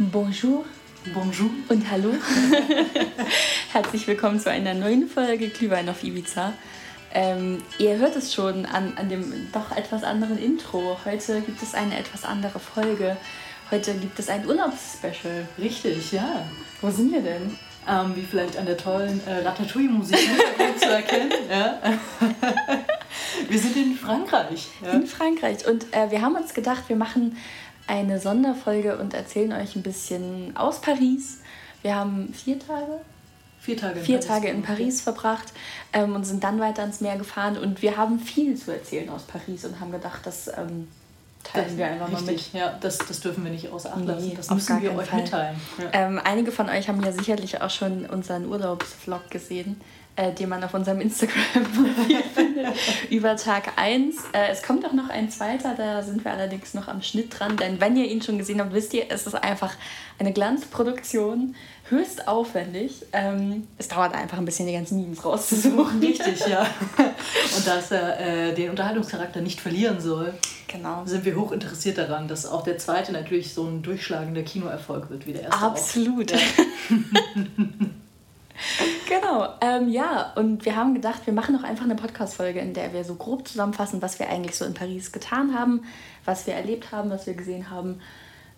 [0.00, 0.64] Bonjour.
[1.12, 1.50] Bonjour.
[1.68, 2.14] Und hallo.
[3.72, 6.52] Herzlich willkommen zu einer neuen Folge Glühwein auf Ibiza.
[7.12, 10.96] Ähm, ihr hört es schon an, an dem doch etwas anderen Intro.
[11.04, 13.16] Heute gibt es eine etwas andere Folge.
[13.72, 15.48] Heute gibt es ein Urlaubsspecial.
[15.58, 16.46] Richtig, ja.
[16.80, 17.58] Wo sind wir denn?
[17.88, 20.30] Ähm, wie vielleicht an der tollen äh, Ratatouille-Musik
[20.78, 21.32] zu erkennen.
[21.50, 21.80] Ja.
[23.48, 24.68] wir sind in Frankreich.
[24.84, 24.92] Ja.
[24.92, 25.66] In Frankreich.
[25.66, 27.36] Und äh, wir haben uns gedacht, wir machen
[27.88, 31.38] eine Sonderfolge und erzählen euch ein bisschen aus Paris.
[31.82, 33.00] Wir haben vier Tage,
[33.60, 35.52] vier Tage in vier Paris, Tage in Paris verbracht
[35.92, 37.56] ähm, und sind dann weiter ins Meer gefahren.
[37.56, 40.88] Und wir haben viel zu erzählen aus Paris und haben gedacht, das ähm,
[41.42, 42.52] teilen wir einfach mal mit.
[42.52, 44.28] Ja, das, das dürfen wir nicht außer Acht lassen.
[44.28, 45.22] Nee, das müssen wir euch Fall.
[45.22, 45.56] mitteilen.
[45.78, 45.90] Ja.
[45.92, 49.80] Ähm, einige von euch haben ja sicherlich auch schon unseren Urlaubsvlog gesehen
[50.18, 52.66] äh, den man auf unserem Instagram-Profil findet,
[53.08, 54.16] über Tag 1.
[54.32, 57.56] Äh, es kommt auch noch ein zweiter, da sind wir allerdings noch am Schnitt dran,
[57.56, 59.74] denn wenn ihr ihn schon gesehen habt, wisst ihr, es ist einfach
[60.18, 61.54] eine Glanzproduktion,
[61.88, 63.06] höchst aufwendig.
[63.12, 66.00] Ähm, es dauert einfach ein bisschen, die ganzen Memes rauszusuchen.
[66.00, 66.62] Richtig, ja.
[67.56, 70.34] Und dass er äh, den Unterhaltungscharakter nicht verlieren soll,
[70.66, 71.06] genau.
[71.06, 75.26] sind wir hoch interessiert daran, dass auch der zweite natürlich so ein durchschlagender Kinoerfolg wird
[75.26, 75.64] wie der erste.
[75.64, 76.32] Absolut.
[79.08, 82.92] Genau, ähm, ja, und wir haben gedacht, wir machen noch einfach eine Podcast-Folge, in der
[82.92, 85.82] wir so grob zusammenfassen, was wir eigentlich so in Paris getan haben,
[86.24, 88.00] was wir erlebt haben, was wir gesehen haben,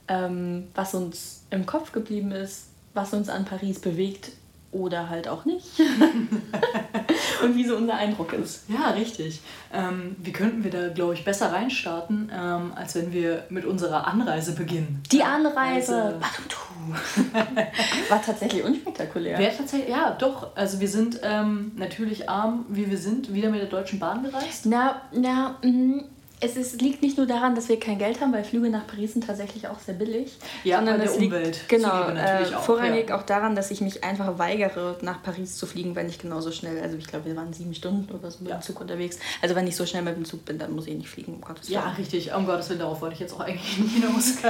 [0.08, 4.32] ähm, was uns im Kopf geblieben ist, was uns an Paris bewegt
[4.72, 5.66] oder halt auch nicht.
[7.42, 8.64] und wie so unser Eindruck ist.
[8.68, 9.40] Ja, richtig.
[9.72, 14.06] Ähm, wie könnten wir da, glaube ich, besser reinstarten, ähm, als wenn wir mit unserer
[14.06, 15.02] Anreise beginnen?
[15.10, 16.20] Die Anreise!
[18.08, 19.38] War tatsächlich unspektakulär.
[19.38, 20.56] Wäre tatsächlich, ja, doch.
[20.56, 24.66] Also wir sind ähm, natürlich arm, wie wir sind, wieder mit der Deutschen Bahn gereist.
[24.66, 26.04] Na, na, mh
[26.42, 29.12] es ist, liegt nicht nur daran, dass wir kein Geld haben, weil Flüge nach Paris
[29.12, 30.38] sind tatsächlich auch sehr billig.
[30.64, 31.46] Ja, sondern der es Umwelt.
[31.46, 33.18] Liegt, genau, äh, auch, vorrangig ja.
[33.18, 36.80] auch daran, dass ich mich einfach weigere, nach Paris zu fliegen, wenn ich genauso schnell,
[36.80, 38.56] also ich glaube, wir waren sieben Stunden oder so mit ja.
[38.56, 39.18] dem Zug unterwegs.
[39.42, 41.42] Also wenn ich so schnell mit dem Zug bin, dann muss ich nicht fliegen, um
[41.42, 41.80] Gottes Willen.
[41.80, 44.36] Ja, richtig, um Gottes Willen, darauf wollte ich jetzt auch eigentlich hinaus.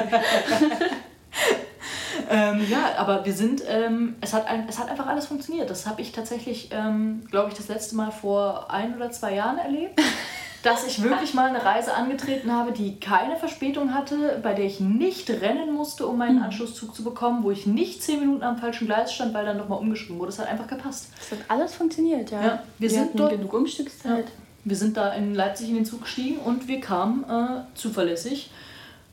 [2.31, 5.69] ähm, ja, aber wir sind, ähm, es, hat ein, es hat einfach alles funktioniert.
[5.71, 9.59] Das habe ich tatsächlich, ähm, glaube ich, das letzte Mal vor ein oder zwei Jahren
[9.59, 10.01] erlebt
[10.63, 14.81] dass ich wirklich mal eine Reise angetreten habe, die keine Verspätung hatte, bei der ich
[14.81, 16.45] nicht rennen musste, um meinen mhm.
[16.45, 19.79] Anschlusszug zu bekommen, wo ich nicht zehn Minuten am falschen Gleis stand, weil dann nochmal
[19.79, 20.31] umgeschrieben wurde.
[20.31, 21.09] Das hat einfach gepasst.
[21.19, 22.41] Das hat alles funktioniert, ja.
[22.43, 24.27] ja wir, wir sind dort genug Umstiegszeit.
[24.27, 24.33] Ja,
[24.65, 28.51] wir sind da in Leipzig in den Zug gestiegen und wir kamen äh, zuverlässig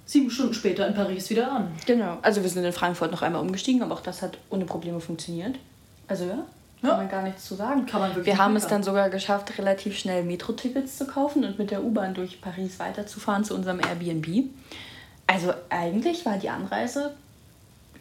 [0.07, 1.71] sieben Stunden später in Paris wieder an.
[1.85, 2.17] Genau.
[2.21, 5.57] Also wir sind in Frankfurt noch einmal umgestiegen, aber auch das hat ohne Probleme funktioniert.
[6.07, 6.45] Also ja.
[6.81, 6.97] Kann ja.
[6.97, 7.85] man gar nichts zu sagen.
[7.85, 11.57] Kann man wirklich Wir haben es dann sogar geschafft, relativ schnell Metro-Tickets zu kaufen und
[11.57, 14.49] mit der U-Bahn durch Paris weiterzufahren zu unserem Airbnb.
[15.25, 17.15] Also eigentlich war die Anreise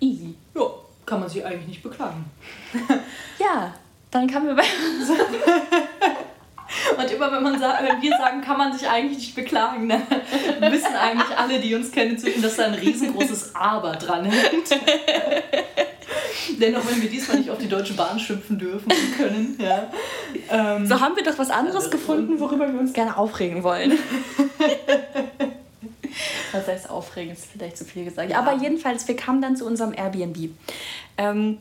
[0.00, 0.34] easy.
[0.54, 0.62] Ja,
[1.06, 2.24] kann man sich eigentlich nicht beklagen.
[3.38, 3.74] ja,
[4.10, 5.10] dann kamen wir bei uns.
[6.96, 10.02] Und immer wenn, man sagt, wenn wir sagen, kann man sich eigentlich nicht beklagen, dann
[10.72, 14.70] wissen eigentlich alle, die uns kennen, inzwischen, dass da ein riesengroßes Aber dran hängt.
[16.60, 19.90] Denn auch wenn wir diesmal nicht auf die Deutsche Bahn schimpfen dürfen und können, ja.
[20.50, 23.98] Ähm, so haben wir doch was anderes gefunden, worüber wir uns gerne aufregen wollen.
[26.52, 28.30] Was heißt aufregen, ist vielleicht zu viel gesagt.
[28.30, 28.38] Ja.
[28.38, 30.50] Aber jedenfalls, wir kamen dann zu unserem Airbnb.
[31.18, 31.58] Ähm,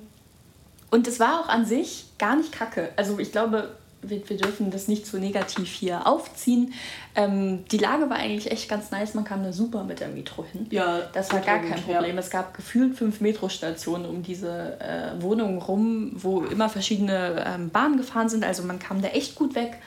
[0.92, 2.92] und es war auch an sich gar nicht kacke.
[2.96, 3.76] Also ich glaube,
[4.10, 6.74] wir, wir dürfen das nicht so negativ hier aufziehen.
[7.16, 9.14] Ähm, die Lage war eigentlich echt ganz nice.
[9.14, 10.68] Man kam da super mit der Metro hin.
[10.70, 12.16] Ja, das war gar kein Problem.
[12.16, 12.20] Ja.
[12.20, 17.98] Es gab gefühlt fünf Metrostationen um diese äh, Wohnung rum, wo immer verschiedene ähm, Bahnen
[17.98, 18.44] gefahren sind.
[18.44, 19.78] Also man kam da echt gut weg.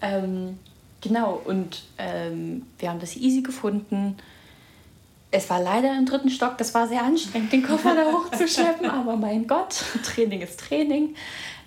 [0.00, 0.58] Ähm,
[1.00, 4.16] genau, und ähm, wir haben das easy gefunden.
[5.30, 9.16] Es war leider im dritten Stock, das war sehr anstrengend, den Koffer da hochzuschleppen, aber
[9.16, 11.16] mein Gott, Training ist Training.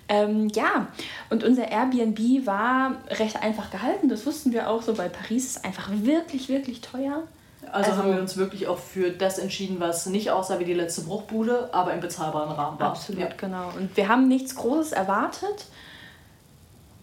[0.08, 0.86] Ähm, ja,
[1.28, 4.08] und unser Airbnb war recht einfach gehalten.
[4.08, 7.24] Das wussten wir auch so, weil Paris ist einfach wirklich, wirklich teuer.
[7.72, 10.74] Also, also, haben wir uns wirklich auch für das entschieden, was nicht aussah wie die
[10.74, 12.88] letzte Bruchbude, aber im bezahlbaren Rahmen war.
[12.88, 13.28] Absolut, ja.
[13.36, 13.70] genau.
[13.76, 15.66] Und wir haben nichts Großes erwartet.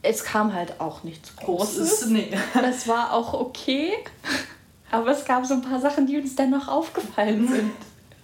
[0.01, 1.77] Es kam halt auch nichts Großes.
[1.77, 2.31] Großes nee.
[2.53, 3.93] Das war auch okay.
[4.91, 7.71] Aber es gab so ein paar Sachen, die uns dennoch aufgefallen sind.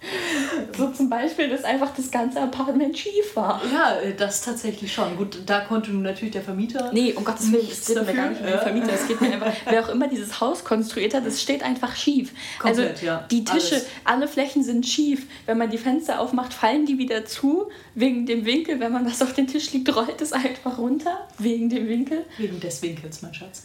[0.76, 3.60] So zum Beispiel, dass einfach das ganze Apartment schief war.
[3.72, 5.16] Ja, äh, das tatsächlich schon.
[5.16, 6.90] Gut, da konnte nun natürlich der Vermieter.
[6.92, 8.92] Nee, um Gottes Willen, es geht mir gar nicht um den Vermieter.
[8.92, 12.32] Es geht mir einfach, wer auch immer dieses Haus konstruiert hat, das steht einfach schief.
[12.58, 13.26] Komplett, also ja.
[13.30, 13.86] die Tische, Alles.
[14.04, 15.26] alle Flächen sind schief.
[15.46, 18.80] Wenn man die Fenster aufmacht, fallen die wieder zu, wegen dem Winkel.
[18.80, 22.24] Wenn man was auf den Tisch liegt, rollt es einfach runter, wegen dem Winkel.
[22.38, 23.64] Wegen des Winkels, mein Schatz.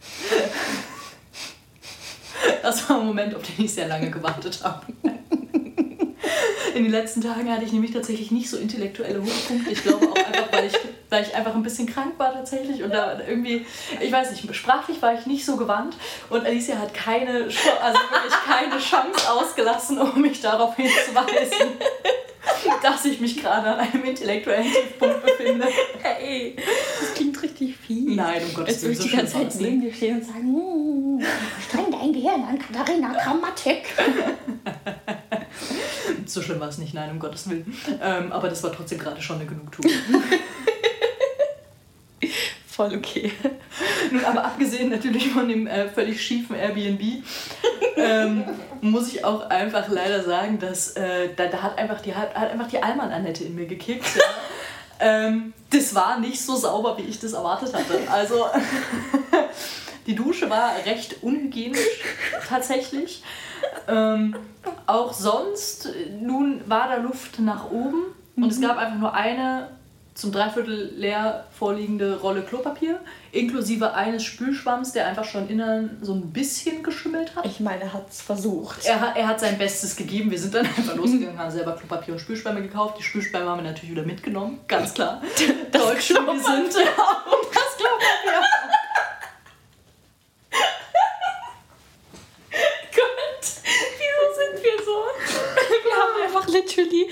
[2.62, 4.86] Das war ein Moment, auf den ich sehr lange gewartet habe.
[6.74, 9.70] In den letzten Tagen hatte ich nämlich tatsächlich nicht so intellektuelle Hochpunkte.
[9.70, 10.74] Ich glaube auch einfach, weil ich,
[11.08, 13.66] weil ich einfach ein bisschen krank war tatsächlich und da irgendwie,
[14.00, 15.96] ich weiß nicht, sprachlich war ich nicht so gewandt
[16.28, 21.68] und Alicia hat keine, also wirklich keine Chance ausgelassen, um mich darauf hinzuweisen
[22.82, 25.68] dass ich mich gerade an einem intellektuellen Tiefpunkt befinde.
[26.02, 28.14] Hey, das klingt richtig viel.
[28.14, 28.66] Nein, um Gottes Willen.
[28.66, 31.26] Jetzt würde ich die ganze Zeit neben dir stehen und sagen, hm,
[31.68, 33.84] streng dein Gehirn an, Katharina, Grammatik.
[36.26, 37.76] so schlimm war es nicht, nein, um Gottes Willen.
[38.02, 39.90] Ähm, aber das war trotzdem gerade schon eine Genugtuung.
[42.70, 43.32] Voll okay.
[44.12, 47.24] Nun, aber abgesehen natürlich von dem äh, völlig schiefen Airbnb,
[47.96, 48.44] ähm,
[48.80, 52.52] muss ich auch einfach leider sagen, dass äh, da, da hat einfach die, hat, hat
[52.52, 54.16] einfach die Allmann-Annette in mir gekickt.
[54.16, 54.22] Ja.
[55.00, 57.98] ähm, das war nicht so sauber, wie ich das erwartet hatte.
[58.08, 58.46] Also
[60.06, 61.80] die Dusche war recht unhygienisch
[62.48, 63.24] tatsächlich.
[63.88, 64.36] Ähm,
[64.86, 65.88] auch sonst,
[66.20, 68.04] nun war da Luft nach oben
[68.36, 68.48] und mhm.
[68.48, 69.68] es gab einfach nur eine
[70.14, 73.00] zum Dreiviertel leer vorliegende Rolle Klopapier,
[73.32, 77.46] inklusive eines Spülschwamms, der einfach schon innen so ein bisschen geschimmelt hat.
[77.46, 78.84] Ich meine, er hat es versucht.
[78.84, 80.30] Er, hat, er hat sein Bestes gegeben.
[80.30, 82.98] Wir sind dann einfach losgegangen, haben selber Klopapier und Spülschwämme gekauft.
[82.98, 85.22] Die Spülschwämme haben wir natürlich wieder mitgenommen, ganz klar.
[85.72, 86.74] Das Deutsche, wir sind.
[86.74, 88.42] Ja, und das Klopapier.
[92.96, 94.96] Gott, wieso sind wir so?
[95.84, 97.06] Wir haben einfach literally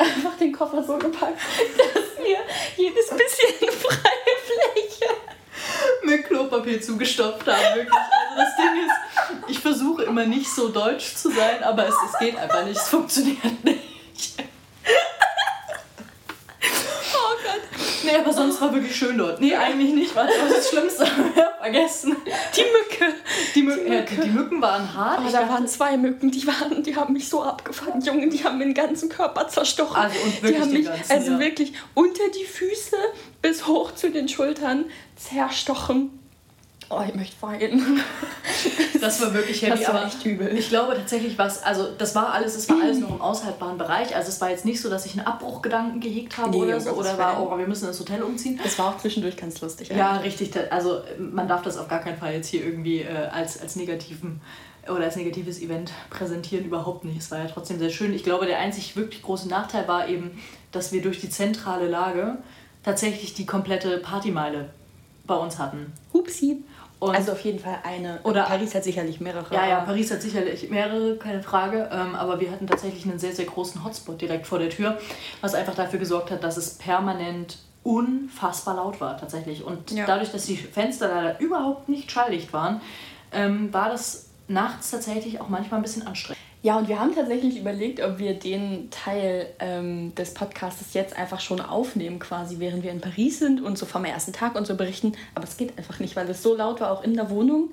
[0.00, 1.38] einfach den Koffer so gepackt,
[1.76, 2.38] dass wir
[2.76, 5.14] jedes bisschen freie Fläche
[6.02, 7.74] mit Klopapier zugestopft haben.
[7.74, 7.92] Wirklich.
[7.92, 12.18] Also das Ding ist, ich versuche immer nicht so deutsch zu sein, aber es, es
[12.18, 13.78] geht einfach nicht, es funktioniert nicht.
[18.02, 19.40] Nee, aber sonst war wirklich schön dort.
[19.40, 20.16] Nee, eigentlich nicht.
[20.16, 21.06] Warte, was ist das Schlimmste?
[21.60, 22.16] vergessen.
[22.56, 23.14] Die Mücke.
[23.54, 24.14] Die, Mü die, Mücke.
[24.14, 25.20] Ja, die, Mücken waren hart.
[25.26, 28.00] Oh, da waren zwei Mücken, die, waren, die haben mich so abgefangen.
[28.02, 29.96] Junge, die haben den ganzen Körper zerstochen.
[29.96, 31.38] Also, und wirklich die haben mich, ganzen, also ja.
[31.38, 32.96] wirklich unter die Füße
[33.42, 36.19] bis hoch zu den Schultern zerstochen.
[36.90, 38.00] Oh, ich möchte weinen.
[39.00, 40.58] Das war wirklich heavy, das war echt übel.
[40.58, 44.14] Ich glaube tatsächlich, was, also das war alles, es war alles noch im aushaltbaren Bereich.
[44.14, 46.90] Also es war jetzt nicht so, dass ich einen Abbruchgedanken gehegt habe nee, oder so.
[46.90, 48.60] Oder war, oh, wir müssen ins Hotel umziehen.
[48.62, 49.88] Es war auch zwischendurch ganz lustig.
[49.88, 50.38] Ja, eigentlich.
[50.40, 50.70] richtig.
[50.70, 54.42] Also man darf das auf gar keinen Fall jetzt hier irgendwie äh, als, als negativen
[54.86, 57.18] oder als negatives Event präsentieren, überhaupt nicht.
[57.18, 58.12] Es war ja trotzdem sehr schön.
[58.12, 60.32] Ich glaube, der einzig wirklich große Nachteil war eben,
[60.72, 62.36] dass wir durch die zentrale Lage
[62.82, 64.70] tatsächlich die komplette Partymeile
[65.26, 65.92] bei uns hatten.
[66.12, 66.64] Hupsi.
[67.00, 68.20] Und also auf jeden Fall eine.
[68.24, 69.52] Oder Paris hat sicherlich mehrere.
[69.54, 71.88] Ja, ja, Paris hat sicherlich mehrere, keine Frage.
[71.90, 74.98] Ähm, aber wir hatten tatsächlich einen sehr, sehr großen Hotspot direkt vor der Tür,
[75.40, 79.64] was einfach dafür gesorgt hat, dass es permanent unfassbar laut war tatsächlich.
[79.64, 80.04] Und ja.
[80.04, 82.82] dadurch, dass die Fenster leider überhaupt nicht schalldicht waren,
[83.32, 86.42] ähm, war das nachts tatsächlich auch manchmal ein bisschen anstrengend.
[86.62, 91.40] Ja, und wir haben tatsächlich überlegt, ob wir den Teil ähm, des Podcasts jetzt einfach
[91.40, 94.76] schon aufnehmen, quasi während wir in Paris sind und so vom ersten Tag und so
[94.76, 95.12] berichten.
[95.34, 97.70] Aber es geht einfach nicht, weil es so laut war, auch in der Wohnung.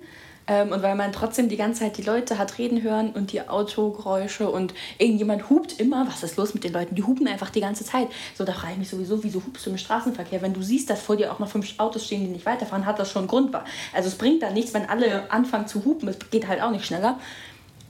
[0.47, 3.41] Ähm, und weil man trotzdem die ganze Zeit die Leute hat reden hören und die
[3.41, 6.07] Autogeräusche und irgendjemand hupt immer.
[6.07, 6.95] Was ist los mit den Leuten?
[6.95, 8.07] Die hupen einfach die ganze Zeit.
[8.35, 10.41] So, da frage ich mich sowieso, wieso hupst du im Straßenverkehr?
[10.41, 12.99] Wenn du siehst, dass vor dir auch noch fünf Autos stehen, die nicht weiterfahren, hat
[12.99, 13.53] das schon einen Grund.
[13.93, 16.07] Also es bringt da nichts, wenn alle anfangen zu hupen.
[16.07, 17.19] Es geht halt auch nicht schneller.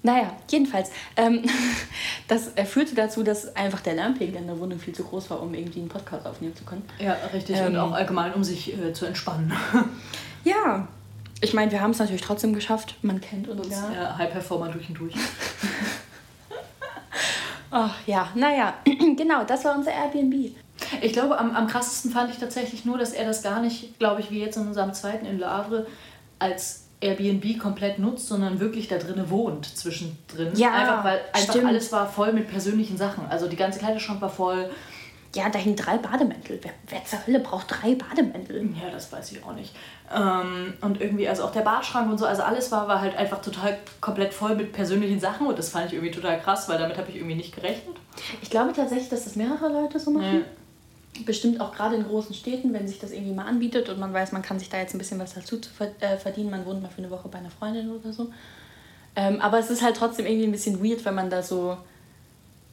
[0.03, 0.91] Naja, jedenfalls.
[1.15, 1.43] Ähm,
[2.27, 5.41] das äh, führte dazu, dass einfach der Lärmpegel in der Wohnung viel zu groß war,
[5.41, 6.83] um irgendwie einen Podcast aufnehmen zu können.
[6.99, 7.57] Ja, richtig.
[7.57, 9.53] Ähm, und auch allgemein, um sich äh, zu entspannen.
[10.43, 10.87] ja.
[11.39, 12.95] Ich meine, wir haben es natürlich trotzdem geschafft.
[13.03, 13.69] Man kennt uns.
[13.69, 15.13] Ja, ja High Performer durch und durch.
[17.69, 18.73] Ach ja, naja,
[19.17, 20.55] genau, das war unser Airbnb.
[21.01, 24.21] Ich glaube, am, am krassesten fand ich tatsächlich nur, dass er das gar nicht, glaube
[24.21, 25.85] ich, wie jetzt in unserem zweiten in Le Havre,
[26.39, 30.55] als Airbnb komplett nutzt, sondern wirklich da drinnen wohnt zwischendrin.
[30.55, 31.67] Ja, einfach weil einfach stimmt.
[31.67, 33.25] alles war voll mit persönlichen Sachen.
[33.29, 34.69] Also die ganze Kleiderschrank war voll.
[35.35, 36.59] Ja, da hingen drei Bademäntel.
[36.63, 38.69] Wer, wer zur Hölle braucht drei Bademäntel?
[38.81, 39.75] Ja, das weiß ich auch nicht.
[40.11, 43.41] Ähm, und irgendwie, also auch der Badschrank und so, also alles war, war halt einfach
[43.41, 46.97] total komplett voll mit persönlichen Sachen und das fand ich irgendwie total krass, weil damit
[46.97, 47.97] habe ich irgendwie nicht gerechnet.
[48.41, 50.39] Ich glaube tatsächlich, dass das mehrere Leute so machen.
[50.39, 50.45] Ja
[51.25, 54.31] bestimmt auch gerade in großen Städten, wenn sich das irgendwie mal anbietet und man weiß,
[54.31, 55.59] man kann sich da jetzt ein bisschen was dazu
[55.99, 58.31] äh, verdienen, man wohnt mal für eine Woche bei einer Freundin oder so.
[59.15, 61.77] Ähm, aber es ist halt trotzdem irgendwie ein bisschen weird, wenn man da so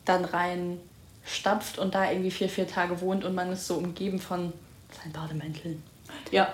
[0.04, 0.78] dann rein
[1.24, 4.52] stapft und da irgendwie vier, vier Tage wohnt und man ist so umgeben von
[4.92, 5.82] seinen Bademänteln.
[6.30, 6.48] Ja,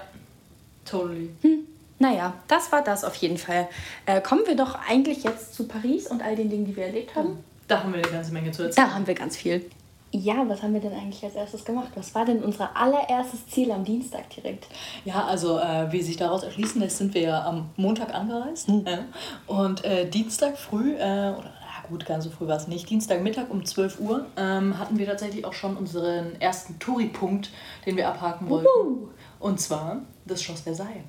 [0.85, 1.31] totally.
[1.43, 1.67] Hm.
[1.99, 3.69] Naja, das war das auf jeden Fall.
[4.07, 7.15] Äh, kommen wir doch eigentlich jetzt zu Paris und all den Dingen, die wir erlebt
[7.15, 7.45] haben.
[7.69, 8.87] Da haben wir eine ganze Menge zu erzählen.
[8.87, 9.71] Da haben wir ganz viel.
[10.13, 11.91] Ja, was haben wir denn eigentlich als erstes gemacht?
[11.95, 14.67] Was war denn unser allererstes Ziel am Dienstag direkt?
[15.05, 18.67] Ja, also äh, wie sich daraus erschließen lässt, sind wir ja am Montag angereist.
[18.67, 18.87] Hm.
[18.87, 18.99] Äh,
[19.47, 22.91] und äh, Dienstag früh, äh, oder na gut, ganz so früh war es nicht.
[22.91, 27.51] Dienstagmittag um 12 Uhr ähm, hatten wir tatsächlich auch schon unseren ersten Touri-Punkt,
[27.87, 28.67] den wir abhaken wollten.
[28.67, 29.09] Uhu.
[29.39, 31.05] Und zwar das Schloss Versailles.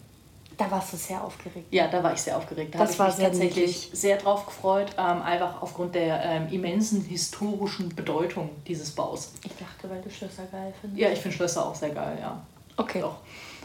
[0.62, 1.68] Da warst du sehr aufgeregt.
[1.72, 2.76] Ja, da war ich sehr aufgeregt.
[2.76, 3.90] Da habe ich mich tatsächlich niedlich.
[3.94, 9.32] sehr drauf gefreut, ähm, einfach aufgrund der ähm, immensen historischen Bedeutung dieses Baus.
[9.44, 11.02] Ich dachte, weil du Schlösser geil findest.
[11.02, 12.40] Ja, ich finde Schlösser auch sehr geil, ja.
[12.78, 13.02] Okay.
[13.02, 13.16] Doch.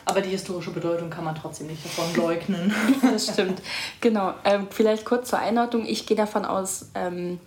[0.06, 2.72] Aber die historische Bedeutung kann man trotzdem nicht davon leugnen.
[3.02, 3.60] das stimmt.
[4.00, 4.32] Genau.
[4.44, 5.84] Ähm, vielleicht kurz zur Einordnung.
[5.84, 7.40] Ich gehe davon aus, ähm,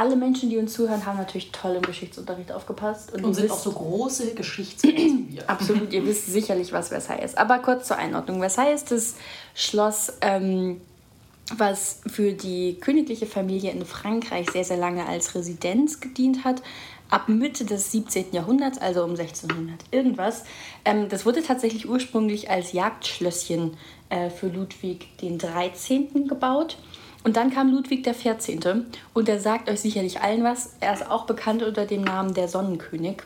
[0.00, 3.12] alle Menschen, die uns zuhören, haben natürlich toll im Geschichtsunterricht aufgepasst.
[3.12, 5.42] Und, und sind wisst, auch so große Geschichtsfans wie wir.
[5.50, 7.38] Absolut, ihr wisst sicherlich, was Versailles ist.
[7.38, 8.40] Aber kurz zur Einordnung.
[8.40, 9.14] Versailles ist das
[9.54, 10.80] Schloss, ähm,
[11.54, 16.62] was für die königliche Familie in Frankreich sehr, sehr lange als Residenz gedient hat
[17.10, 18.26] ab Mitte des 17.
[18.32, 20.44] Jahrhunderts, also um 1600 irgendwas.
[20.84, 23.76] Ähm, das wurde tatsächlich ursprünglich als Jagdschlösschen
[24.08, 26.28] äh, für Ludwig den 13.
[26.28, 26.78] gebaut.
[27.22, 28.86] Und dann kam Ludwig der 14.
[29.12, 30.74] und der sagt euch sicherlich allen was.
[30.80, 33.22] Er ist auch bekannt unter dem Namen der Sonnenkönig.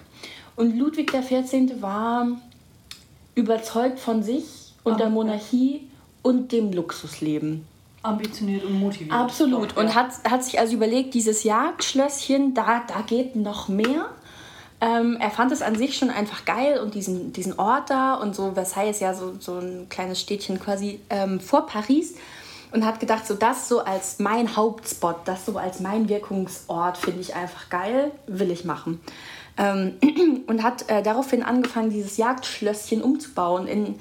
[0.56, 1.80] Und Ludwig der 14.
[1.80, 2.26] war
[3.34, 5.88] überzeugt von sich und der Monarchie
[6.22, 7.66] und dem Luxusleben
[8.04, 9.12] ambitioniert und motiviert.
[9.12, 9.76] Absolut.
[9.76, 14.10] Und hat, hat sich also überlegt, dieses Jagdschlösschen, da, da geht noch mehr.
[14.80, 18.34] Ähm, er fand es an sich schon einfach geil und diesen, diesen Ort da und
[18.34, 22.14] so, Versailles ist ja so, so ein kleines Städtchen quasi ähm, vor Paris
[22.74, 27.20] und hat gedacht, so das so als mein Hauptspot, das so als mein Wirkungsort finde
[27.20, 29.00] ich einfach geil, will ich machen.
[29.56, 29.94] Ähm,
[30.48, 33.94] und hat äh, daraufhin angefangen, dieses Jagdschlösschen umzubauen in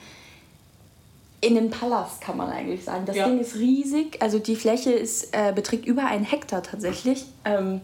[1.40, 3.06] in den Palast, kann man eigentlich sagen.
[3.06, 3.28] Das ja.
[3.28, 7.26] Ding ist riesig, also die Fläche ist, äh, beträgt über einen Hektar tatsächlich.
[7.44, 7.82] Ähm,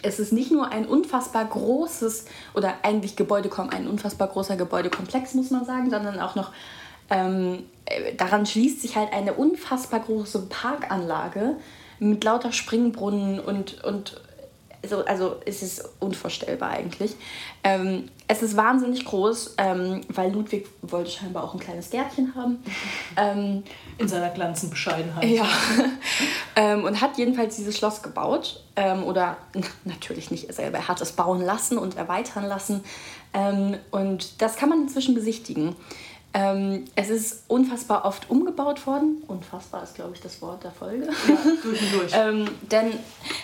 [0.00, 5.50] es ist nicht nur ein unfassbar großes, oder eigentlich Gebäude, ein unfassbar großer Gebäudekomplex, muss
[5.50, 6.52] man sagen, sondern auch noch,
[7.10, 11.56] ähm, äh, daran schließt sich halt eine unfassbar große Parkanlage
[11.98, 14.20] mit lauter Springbrunnen und, und
[14.86, 17.16] so, also es ist unvorstellbar eigentlich.
[17.64, 22.62] Ähm, es ist wahnsinnig groß, ähm, weil Ludwig wollte scheinbar auch ein kleines Gärtchen haben.
[23.18, 23.62] Ähm,
[23.98, 25.24] In seiner glanzen Bescheidenheit.
[25.24, 25.46] Ja.
[26.58, 28.62] Ähm, und hat jedenfalls dieses Schloss gebaut.
[28.76, 29.36] Ähm, oder
[29.84, 32.82] natürlich nicht er selber, er hat es bauen lassen und erweitern lassen.
[33.34, 35.76] Ähm, und das kann man inzwischen besichtigen.
[36.38, 39.22] Ähm, es ist unfassbar oft umgebaut worden.
[39.26, 41.06] Unfassbar ist, glaube ich, das Wort der Folge.
[41.06, 42.12] Ja, durch und durch.
[42.14, 42.92] ähm, denn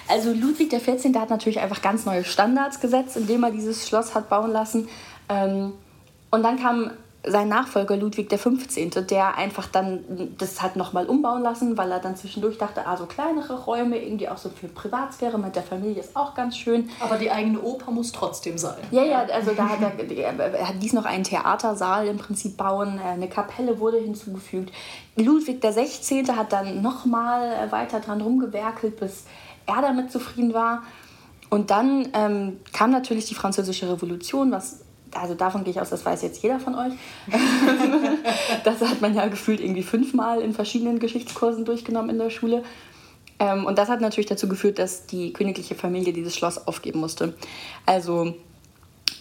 [0.09, 1.15] also Ludwig XIV.
[1.15, 4.91] hat natürlich einfach ganz neue Standards gesetzt, indem er dieses Schloss hat bauen lassen.
[5.31, 5.73] Ähm,
[6.31, 6.91] und dann kam
[7.25, 12.17] sein Nachfolger Ludwig XV., der einfach dann das hat nochmal umbauen lassen, weil er dann
[12.17, 16.17] zwischendurch dachte, ah, so kleinere Räume, irgendwie auch so für Privatsphäre mit der Familie ist
[16.17, 16.91] auch ganz schön.
[16.99, 18.79] Aber die eigene Oper muss trotzdem sein.
[18.91, 22.99] Ja, ja, also da hat er, er hat dies noch einen Theatersaal im Prinzip bauen,
[22.99, 24.73] äh, eine Kapelle wurde hinzugefügt.
[25.15, 26.25] Ludwig XVI.
[26.35, 29.27] hat dann nochmal weiter dran rumgewerkelt, bis
[29.67, 30.83] er damit zufrieden war.
[31.51, 34.81] Und dann ähm, kam natürlich die Französische Revolution, was
[35.15, 36.93] also davon gehe ich aus, das weiß jetzt jeder von euch.
[38.65, 42.63] das hat man ja gefühlt irgendwie fünfmal in verschiedenen Geschichtskursen durchgenommen in der Schule.
[43.39, 47.35] Ähm, und das hat natürlich dazu geführt, dass die königliche Familie dieses Schloss aufgeben musste.
[47.87, 48.35] Also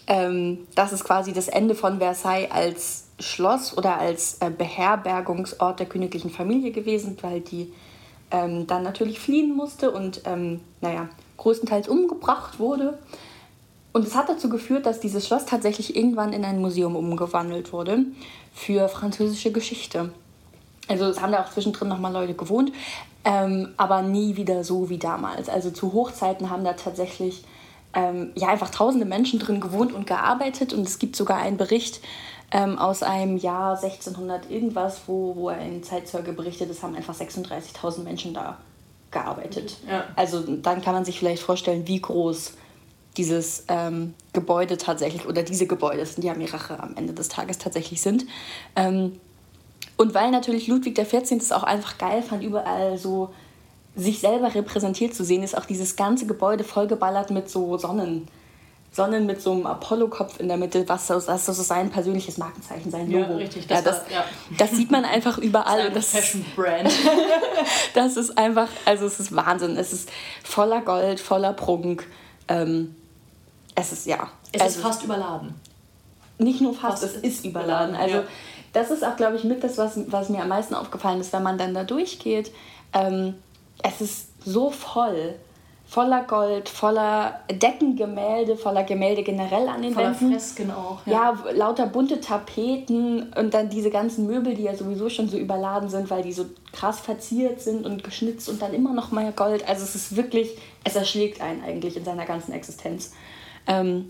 [0.08, 5.88] ähm, das ist quasi das Ende von Versailles als Schloss oder als äh, Beherbergungsort der
[5.88, 7.74] königlichen Familie gewesen, weil die
[8.32, 10.22] ähm, dann natürlich fliehen musste und,
[10.80, 12.98] naja, größtenteils umgebracht wurde.
[13.94, 18.06] Und es hat dazu geführt, dass dieses Schloss tatsächlich irgendwann in ein Museum umgewandelt wurde
[18.54, 20.14] für französische Geschichte.
[20.88, 22.72] Also es haben da auch zwischendrin nochmal Leute gewohnt,
[23.24, 25.50] ähm, aber nie wieder so wie damals.
[25.50, 27.44] Also zu Hochzeiten haben da tatsächlich
[27.94, 30.74] ähm, ja einfach tausende Menschen drin gewohnt und gearbeitet.
[30.74, 32.02] Und es gibt sogar einen Bericht
[32.52, 38.04] ähm, aus einem Jahr 1600 irgendwas, wo, wo ein Zeitzeuge berichtet, es haben einfach 36.000
[38.04, 38.58] Menschen da
[39.12, 39.78] gearbeitet.
[39.90, 40.06] Ja.
[40.16, 42.54] Also dann kann man sich vielleicht vorstellen, wie groß
[43.18, 47.58] dieses ähm, Gebäude tatsächlich oder diese Gebäude, das sind ja mehrere am Ende des Tages
[47.58, 48.26] tatsächlich sind.
[48.76, 49.20] Ähm,
[49.98, 51.32] und weil natürlich Ludwig XIV.
[51.32, 53.34] es auch einfach geil fand, überall so
[53.96, 58.28] sich selber repräsentiert zu sehen, ist auch dieses ganze Gebäude vollgeballert mit so Sonnen.
[58.94, 62.92] Sonnen mit so einem Apollo-Kopf in der Mitte, was das, das so sein persönliches Markenzeichen,
[62.92, 63.32] sein Logo.
[63.32, 63.68] Ja, richtig.
[63.68, 64.26] Das, ja, das, war, ja.
[64.58, 65.92] das sieht man einfach überall.
[65.92, 66.92] Das ist Fashion-Brand.
[67.94, 69.78] das ist einfach, also es ist Wahnsinn.
[69.78, 70.10] Es ist
[70.44, 72.06] voller Gold, voller Prunk.
[72.50, 72.96] Ähm,
[73.82, 74.30] es ist ja.
[74.52, 75.54] Es also, ist fast überladen.
[76.38, 77.96] Nicht nur fast, fast es ist überladen.
[77.96, 78.24] Also ja.
[78.74, 81.44] das ist auch, glaube ich, mit das, was, was mir am meisten aufgefallen ist, wenn
[81.44, 82.52] man dann da durchgeht.
[82.94, 83.36] Ähm,
[83.84, 85.36] es ist so voll
[85.92, 90.32] voller Gold, voller Deckengemälde, voller Gemälde generell an den voller Wänden.
[90.32, 91.06] Fresken auch.
[91.06, 91.36] Ja.
[91.46, 95.90] ja, lauter bunte Tapeten und dann diese ganzen Möbel, die ja sowieso schon so überladen
[95.90, 99.68] sind, weil die so krass verziert sind und geschnitzt und dann immer noch mehr Gold.
[99.68, 103.12] Also es ist wirklich, es erschlägt einen eigentlich in seiner ganzen Existenz.
[103.72, 104.06] Ähm,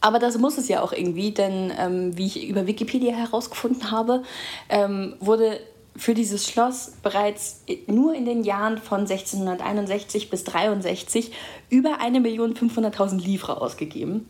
[0.00, 4.22] aber das muss es ja auch irgendwie, denn ähm, wie ich über Wikipedia herausgefunden habe,
[4.68, 5.60] ähm, wurde
[5.96, 11.32] für dieses Schloss bereits nur in den Jahren von 1661 bis 63
[11.70, 14.28] über 1.500.000 Livre ausgegeben.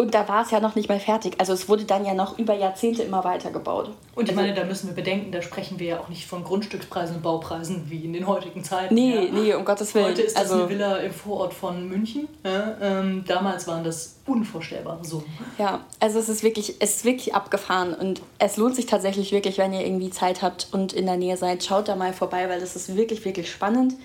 [0.00, 1.34] Und da war es ja noch nicht mal fertig.
[1.36, 3.90] Also es wurde dann ja noch über Jahrzehnte immer weiter gebaut.
[4.14, 6.42] Und ich also, meine, da müssen wir bedenken, da sprechen wir ja auch nicht von
[6.42, 8.94] Grundstückspreisen und Baupreisen wie in den heutigen Zeiten.
[8.94, 9.30] Nee, ja.
[9.30, 10.06] nee, um Gottes Willen.
[10.06, 12.28] Heute ist das also, eine Villa im Vorort von München.
[12.42, 15.26] Ja, ähm, damals waren das unvorstellbare Summen.
[15.58, 19.58] Ja, also es ist wirklich, es ist wirklich abgefahren und es lohnt sich tatsächlich wirklich,
[19.58, 22.58] wenn ihr irgendwie Zeit habt und in der Nähe seid, schaut da mal vorbei, weil
[22.58, 23.96] das ist wirklich, wirklich spannend.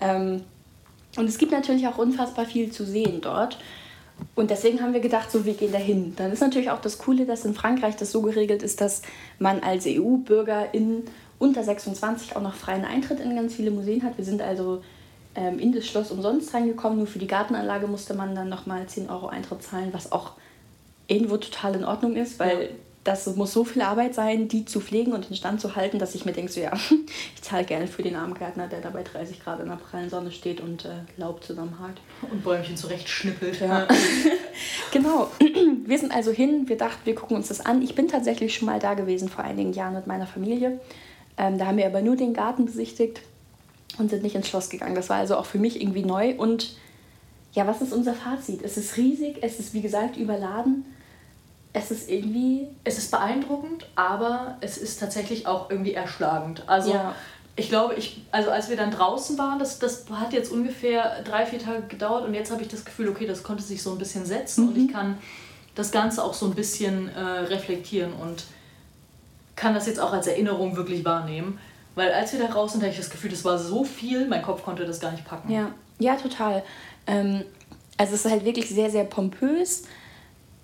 [0.00, 0.44] Ähm,
[1.16, 3.58] und es gibt natürlich auch unfassbar viel zu sehen dort.
[4.34, 6.14] Und deswegen haben wir gedacht, so wir gehen dahin.
[6.16, 9.02] Dann ist natürlich auch das Coole, dass in Frankreich das so geregelt ist, dass
[9.38, 11.04] man als EU-Bürger in
[11.38, 14.16] unter 26 auch noch freien Eintritt in ganz viele Museen hat.
[14.16, 14.82] Wir sind also
[15.34, 16.98] ähm, in das Schloss umsonst reingekommen.
[16.98, 20.32] Nur für die Gartenanlage musste man dann nochmal 10 Euro Eintritt zahlen, was auch
[21.08, 22.68] irgendwo total in Ordnung ist, weil ja
[23.04, 26.14] das muss so viel Arbeit sein, die zu pflegen und in Stand zu halten, dass
[26.14, 26.72] ich mir denke, so ja,
[27.34, 30.08] ich zahle gerne für den armen Gärtner, der da bei 30 Grad in der prallen
[30.08, 32.00] Sonne steht und äh, Laub zusammenhakt.
[32.30, 33.60] Und Bäumchen zurecht schnippelt.
[33.60, 33.88] Ja.
[34.92, 35.28] genau.
[35.84, 37.82] Wir sind also hin, wir dachten, wir gucken uns das an.
[37.82, 40.80] Ich bin tatsächlich schon mal da gewesen vor einigen Jahren mit meiner Familie.
[41.36, 43.20] Ähm, da haben wir aber nur den Garten besichtigt
[43.98, 44.94] und sind nicht ins Schloss gegangen.
[44.94, 46.34] Das war also auch für mich irgendwie neu.
[46.36, 46.76] Und
[47.52, 48.62] ja, was ist unser Fazit?
[48.62, 50.84] Es ist riesig, es ist wie gesagt überladen
[51.72, 52.68] es ist irgendwie.
[52.84, 56.64] Es ist beeindruckend, aber es ist tatsächlich auch irgendwie erschlagend.
[56.66, 57.14] Also ja.
[57.56, 61.46] ich glaube, ich, also als wir dann draußen waren, das, das hat jetzt ungefähr drei,
[61.46, 63.98] vier Tage gedauert und jetzt habe ich das Gefühl, okay, das konnte sich so ein
[63.98, 64.68] bisschen setzen mhm.
[64.68, 64.92] und ich mhm.
[64.92, 65.18] kann
[65.74, 68.44] das Ganze auch so ein bisschen äh, reflektieren und
[69.56, 71.58] kann das jetzt auch als Erinnerung wirklich wahrnehmen.
[71.94, 74.42] Weil als wir da raus sind, hatte ich das Gefühl, das war so viel, mein
[74.42, 75.50] Kopf konnte das gar nicht packen.
[75.50, 76.62] Ja, ja total.
[77.06, 77.44] Ähm,
[77.96, 79.84] also es ist halt wirklich sehr, sehr pompös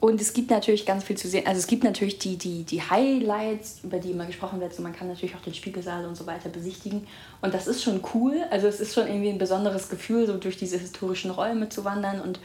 [0.00, 1.44] und es gibt natürlich ganz viel zu sehen.
[1.46, 4.72] Also es gibt natürlich die, die, die Highlights, über die immer gesprochen wird.
[4.72, 7.06] So man kann natürlich auch den Spiegelsaal und so weiter besichtigen.
[7.42, 8.36] Und das ist schon cool.
[8.50, 12.20] Also es ist schon irgendwie ein besonderes Gefühl, so durch diese historischen Räume zu wandern.
[12.20, 12.38] Und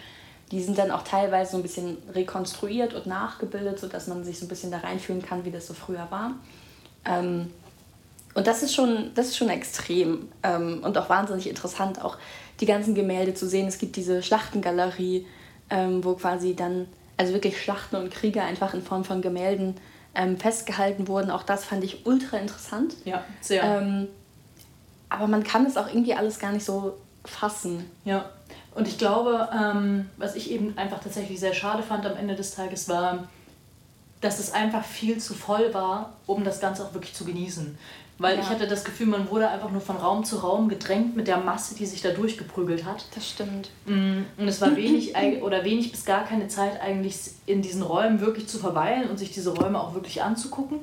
[0.52, 4.46] die sind dann auch teilweise so ein bisschen rekonstruiert und nachgebildet, sodass man sich so
[4.46, 6.32] ein bisschen da reinfühlen kann, wie das so früher war.
[7.06, 7.52] Ähm,
[8.34, 12.18] und das ist schon, das ist schon extrem ähm, und auch wahnsinnig interessant, auch
[12.60, 13.68] die ganzen Gemälde zu sehen.
[13.68, 15.28] Es gibt diese Schlachtengalerie,
[15.70, 16.88] ähm, wo quasi dann
[17.18, 19.76] also wirklich Schlachten und Kriege einfach in Form von Gemälden
[20.16, 21.32] ähm, festgehalten wurden.
[21.32, 22.96] Auch das fand ich ultra interessant.
[23.06, 23.64] Ja, sehr.
[23.64, 24.08] Ähm,
[25.10, 27.90] aber man kann es auch irgendwie alles gar nicht so fassen.
[28.04, 28.30] Ja,
[28.76, 32.56] und ich glaube, ähm, was ich eben einfach tatsächlich sehr schade fand am Ende des
[32.56, 33.28] Tages war,
[34.22, 37.78] dass es einfach viel zu voll war, um das Ganze auch wirklich zu genießen.
[38.20, 38.42] Weil ja.
[38.42, 41.38] ich hatte das Gefühl, man wurde einfach nur von Raum zu Raum gedrängt mit der
[41.38, 43.06] Masse, die sich da durchgeprügelt hat.
[43.16, 43.72] Das stimmt.
[43.86, 48.22] Mm, und es war wenig oder wenig bis gar keine Zeit eigentlich in diesen Räumen
[48.22, 50.82] wirklich zu verweilen und sich diese Räume auch wirklich anzugucken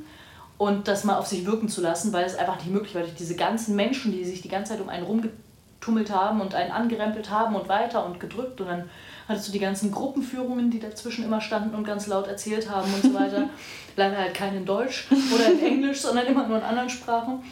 [0.58, 3.14] und das mal auf sich wirken zu lassen, weil es einfach nicht möglich war durch
[3.14, 7.30] diese ganzen Menschen, die sich die ganze Zeit um einen rumgetummelt haben und einen angerempelt
[7.30, 8.90] haben und weiter und gedrückt und dann
[9.26, 13.02] hattest du die ganzen Gruppenführungen, die dazwischen immer standen und ganz laut erzählt haben und
[13.02, 13.48] so weiter.
[14.00, 17.42] Leider halt kein in Deutsch oder in Englisch, sondern immer nur in anderen Sprachen.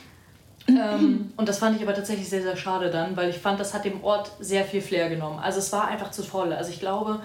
[0.66, 3.74] ähm, und das fand ich aber tatsächlich sehr, sehr schade dann, weil ich fand, das
[3.74, 5.38] hat dem Ort sehr viel Flair genommen.
[5.38, 6.54] Also es war einfach zu voll.
[6.54, 7.20] Also ich glaube,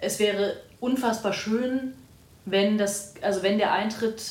[0.00, 1.94] es wäre unfassbar schön,
[2.44, 4.22] wenn das, also wenn der Eintritt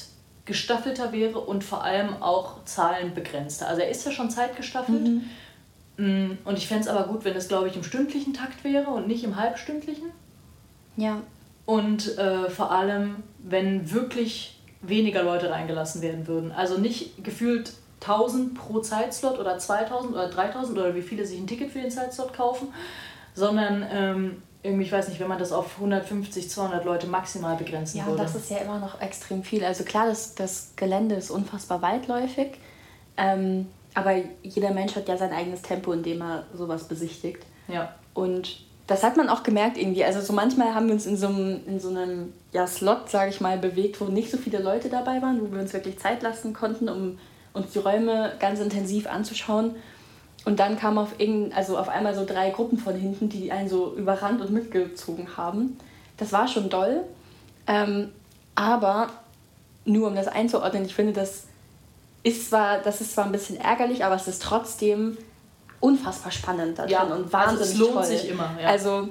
[0.44, 3.68] gestaffelter wäre und vor allem auch zahlenbegrenzter.
[3.68, 5.08] Also er ist ja schon zeitgestaffelt.
[5.08, 5.30] Mhm.
[5.98, 8.90] Mm, und ich fände es aber gut, wenn es, glaube ich, im stündlichen Takt wäre
[8.90, 10.12] und nicht im halbstündlichen.
[10.98, 11.22] Ja.
[11.66, 16.52] Und äh, vor allem, wenn wirklich weniger Leute reingelassen werden würden.
[16.52, 21.48] Also nicht gefühlt 1000 pro Zeitslot oder 2000 oder 3000 oder wie viele sich ein
[21.48, 22.68] Ticket für den Zeitslot kaufen,
[23.34, 28.00] sondern ähm, irgendwie, ich weiß nicht, wenn man das auf 150, 200 Leute maximal begrenzen
[28.00, 28.18] ja, würde.
[28.18, 29.64] Ja, das ist ja immer noch extrem viel.
[29.64, 32.58] Also klar, das, das Gelände ist unfassbar weitläufig.
[33.18, 37.46] Ähm, aber jeder Mensch hat ja sein eigenes Tempo, in dem er sowas besichtigt.
[37.68, 37.94] Ja.
[38.14, 40.04] Und das hat man auch gemerkt irgendwie.
[40.04, 43.32] Also so manchmal haben wir uns in so einem, in so einem ja, Slot, sage
[43.32, 46.22] ich mal, bewegt, wo nicht so viele Leute dabei waren, wo wir uns wirklich Zeit
[46.22, 47.18] lassen konnten, um
[47.54, 49.76] uns die Räume ganz intensiv anzuschauen.
[50.46, 51.16] Und dann kamen auf,
[51.56, 55.78] also auf einmal so drei Gruppen von hinten, die einen so überrannt und mitgezogen haben.
[56.18, 57.02] Das war schon doll.
[57.66, 58.12] Ähm,
[58.54, 59.08] aber
[59.86, 61.46] nur um das einzuordnen, ich finde, das
[62.22, 65.18] ist zwar, das ist zwar ein bisschen ärgerlich, aber es ist trotzdem
[65.86, 68.04] unfassbar spannend da drin Ja, und also wahnsinnig es lohnt toll.
[68.06, 68.70] sich immer, ja.
[68.70, 69.10] Also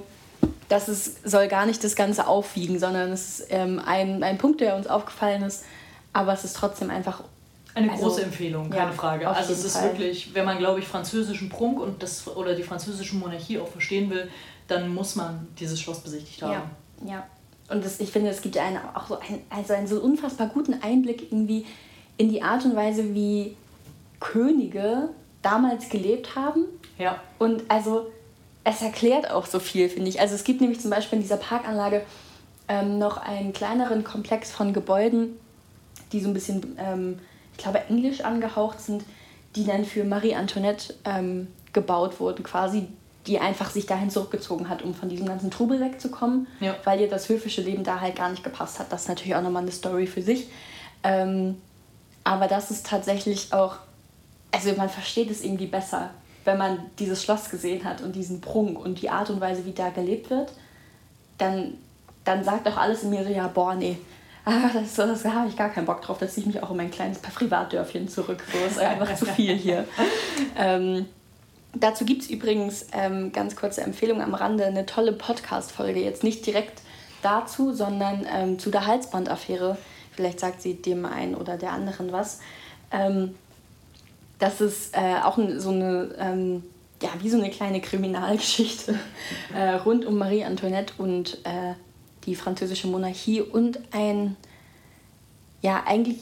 [0.69, 4.61] das ist, soll gar nicht das Ganze aufwiegen, sondern es ist ähm, ein, ein Punkt,
[4.61, 5.65] der uns aufgefallen ist,
[6.13, 7.23] aber es ist trotzdem einfach
[7.75, 9.29] Eine Also, große Empfehlung, keine ja, Frage.
[9.29, 9.91] Also es ist Fall.
[9.91, 14.11] wirklich, wenn man, glaube ich, französischen Prunk und das oder die französische Monarchie auch verstehen
[14.11, 14.31] will,
[14.69, 16.63] dann muss man dieses Schloss besichtigt haben.
[17.05, 17.27] Ja, ja.
[17.69, 20.75] Und das, ich finde, es gibt einen auch so einen, also einen so unfassbar guten
[20.83, 21.65] Einblick irgendwie
[22.17, 23.57] in die Art und Weise, wie
[24.21, 25.09] Könige
[25.45, 26.65] damals gelebt haben.
[26.99, 27.21] Ja.
[27.39, 28.11] Und also
[28.65, 30.21] es erklärt auch so viel, finde ich.
[30.21, 32.03] Also es gibt nämlich zum Beispiel in dieser Parkanlage
[32.69, 35.39] ähm, noch einen kleineren Komplex von Gebäuden,
[36.13, 37.19] die so ein bisschen, ähm,
[37.53, 39.05] ich glaube, englisch angehaucht sind,
[39.55, 42.87] die dann für Marie Antoinette ähm, gebaut wurden, quasi,
[43.27, 46.75] die einfach sich dahin zurückgezogen hat, um von diesem ganzen Trubel wegzukommen, Ja.
[46.85, 48.91] weil ihr das höfische Leben da halt gar nicht gepasst hat.
[48.93, 50.49] Das ist natürlich auch nochmal eine Story für sich.
[51.03, 51.61] Ähm,
[52.23, 53.77] aber das ist tatsächlich auch,
[54.55, 56.11] also man versteht es irgendwie besser,
[56.45, 59.73] wenn man dieses Schloss gesehen hat und diesen Prunk und die Art und Weise, wie
[59.73, 60.53] da gelebt wird,
[61.39, 61.75] dann,
[62.25, 63.99] dann sagt auch alles in mir so, ja, boah, nee,
[64.75, 66.77] das, das, da habe ich gar keinen Bock drauf, da ziehe ich mich auch in
[66.77, 68.45] mein kleines Privatdörfchen zurück.
[68.53, 69.87] So ist einfach zu viel hier.
[70.57, 71.07] Ähm,
[71.75, 76.01] dazu gibt es übrigens, ähm, ganz kurze Empfehlung am Rande, eine tolle Podcast-Folge.
[76.01, 76.83] Jetzt nicht direkt
[77.23, 79.77] dazu, sondern ähm, zu der Halsbandaffäre.
[80.13, 82.41] Vielleicht sagt sie dem einen oder der anderen was.
[82.93, 83.35] Ähm,
[84.39, 86.63] das ist äh, auch so eine, ähm,
[87.03, 88.99] ja, wie so eine kleine Kriminalgeschichte
[89.55, 91.75] äh, rund um Marie Antoinette und äh,
[92.25, 94.37] die französische Monarchie und ein,
[95.61, 96.17] ja, eigentlich,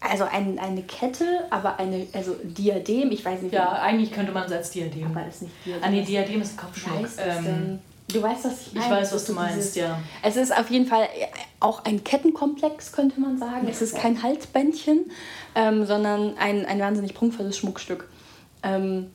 [0.00, 4.44] also ein, eine Kette, aber eine, also Diadem, ich weiß nicht, Ja, eigentlich könnte man
[4.46, 5.06] es als Diadem.
[5.06, 5.84] aber ist nicht Diadem.
[5.84, 7.02] Ah, nee, Diadem ist Kopfschmuck.
[7.04, 7.78] heißt Ähm?
[8.12, 8.90] Du weißt, was ich ich meine.
[8.96, 10.00] weiß, Das was du meinst, ja.
[10.22, 11.06] Es ist auf jeden Fall
[11.60, 13.68] auch ein Kettenkomplex, könnte man sagen.
[13.68, 15.10] Es ist kein Halsbändchen,
[15.54, 18.08] ähm, sondern ein, ein wahnsinnig prunkvolles Schmuckstück.
[18.62, 19.10] Ähm,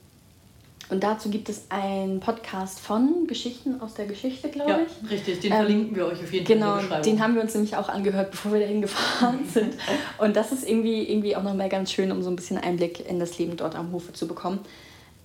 [0.89, 5.09] und dazu gibt es einen Podcast von Geschichten aus der Geschichte, glaube Ja, ich.
[5.09, 5.39] richtig.
[5.39, 7.03] Den Ähm, verlinken wir euch auf jeden Fall Genau, in der Beschreibung.
[7.03, 9.73] den haben wir uns nämlich auch angehört, bevor wir dahin gefahren sind.
[10.19, 13.17] Und das ist irgendwie, irgendwie auch nochmal ganz schön, um so ein bisschen Einblick in
[13.17, 14.59] das Leben dort am Hofe zu bekommen.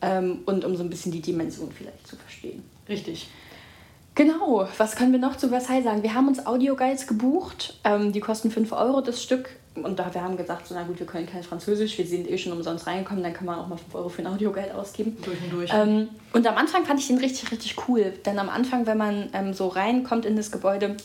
[0.00, 2.62] Ähm, und um so ein bisschen die Dimension vielleicht zu verstehen.
[2.88, 3.28] Richtig.
[4.18, 6.02] Genau, was können wir noch zu Versailles sagen?
[6.02, 9.50] Wir haben uns Audioguides gebucht, ähm, die kosten 5 Euro das Stück.
[9.76, 12.37] Und da wir haben gesagt, so, na gut, wir können kein Französisch, wir sind eh
[12.37, 15.16] schon umsonst reingekommen, dann kann man auch mal 5 Euro für ein Audioguide ausgeben.
[15.24, 15.70] Durch und durch.
[15.72, 18.12] Ähm, und am Anfang fand ich den richtig, richtig cool.
[18.26, 20.96] Denn am Anfang, wenn man ähm, so reinkommt in das Gebäude,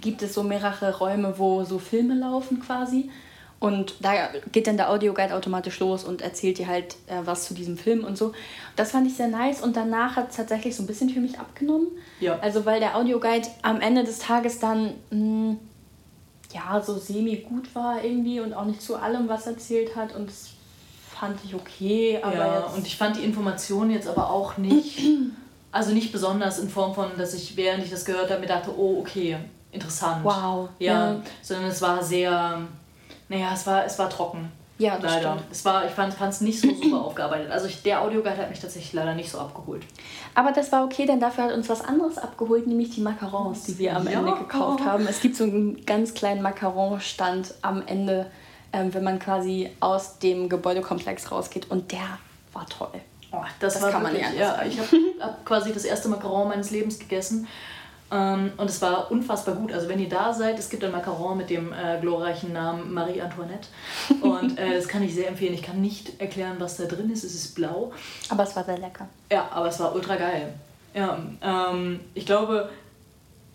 [0.00, 3.10] gibt es so mehrere Räume, wo so Filme laufen quasi.
[3.60, 7.54] Und da geht dann der Audioguide automatisch los und erzählt dir halt äh, was zu
[7.54, 8.32] diesem Film und so.
[8.76, 11.40] Das fand ich sehr nice und danach hat es tatsächlich so ein bisschen für mich
[11.40, 11.88] abgenommen.
[12.20, 12.38] Ja.
[12.40, 15.56] Also weil der Audioguide am Ende des Tages dann mh,
[16.54, 20.28] ja so semi gut war irgendwie und auch nicht zu allem was erzählt hat und
[20.28, 20.50] das
[21.18, 25.00] fand ich okay, aber ja, und ich fand die Informationen jetzt aber auch nicht,
[25.72, 28.70] also nicht besonders in Form von, dass ich, während ich das gehört habe, mir dachte,
[28.76, 29.36] oh, okay,
[29.72, 30.24] interessant.
[30.24, 31.22] Wow, Ja, ja.
[31.42, 32.62] sondern es war sehr,
[33.28, 34.50] naja, es war, es war trocken.
[34.78, 35.32] Ja, das leider.
[35.32, 35.44] stimmt.
[35.50, 37.50] Es war, ich fand es nicht so super aufgearbeitet.
[37.50, 39.82] Also ich, der Audioguide hat mich tatsächlich leider nicht so abgeholt.
[40.36, 43.76] Aber das war okay, denn dafür hat uns was anderes abgeholt, nämlich die Macarons, die
[43.78, 44.20] wir am Ja.
[44.20, 45.06] Ende gekauft haben.
[45.08, 48.30] Es gibt so einen ganz kleinen Macaron-Stand am Ende,
[48.72, 51.68] ähm, wenn man quasi aus dem Gebäudekomplex rausgeht.
[51.70, 52.18] Und der
[52.52, 53.00] war toll.
[53.32, 54.88] Oh, das, Das kann man wirklich, nicht ja, ich habe
[55.20, 57.48] hab quasi das erste Macaron meines Lebens gegessen.
[58.10, 59.72] Ähm, und es war unfassbar gut.
[59.72, 63.20] Also wenn ihr da seid, es gibt ein Macaron mit dem äh, glorreichen Namen Marie
[63.20, 63.68] Antoinette.
[64.22, 65.54] Und äh, das kann ich sehr empfehlen.
[65.54, 67.24] Ich kann nicht erklären, was da drin ist.
[67.24, 67.92] Es ist blau.
[68.30, 69.08] Aber es war sehr lecker.
[69.30, 70.54] Ja, aber es war ultra geil.
[70.94, 72.70] Ja, ähm, ich glaube,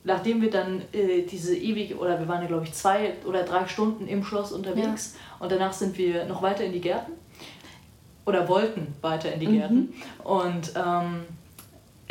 [0.04, 3.68] nachdem wir dann äh, diese ewige, oder wir waren ja glaube ich zwei oder drei
[3.68, 7.14] Stunden im Schloss unterwegs und danach sind wir noch weiter in die Gärten
[8.26, 11.26] oder wollten weiter in die Gärten und ähm,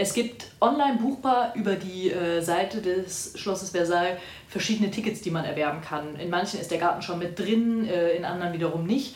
[0.02, 5.44] es gibt online buchbar über die äh, Seite des Schlosses Versailles verschiedene Tickets, die man
[5.44, 6.16] erwerben kann.
[6.16, 9.14] In manchen ist der Garten schon mit drin, äh, in anderen wiederum nicht.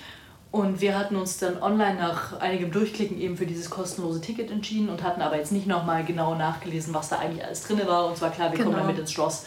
[0.52, 4.88] Und wir hatten uns dann online nach einigem Durchklicken eben für dieses kostenlose Ticket entschieden
[4.88, 8.06] und hatten aber jetzt nicht nochmal genau nachgelesen, was da eigentlich alles drin war.
[8.06, 8.78] Und zwar klar, wir kommen Genau.
[8.78, 9.44] dann mit ins Schloss.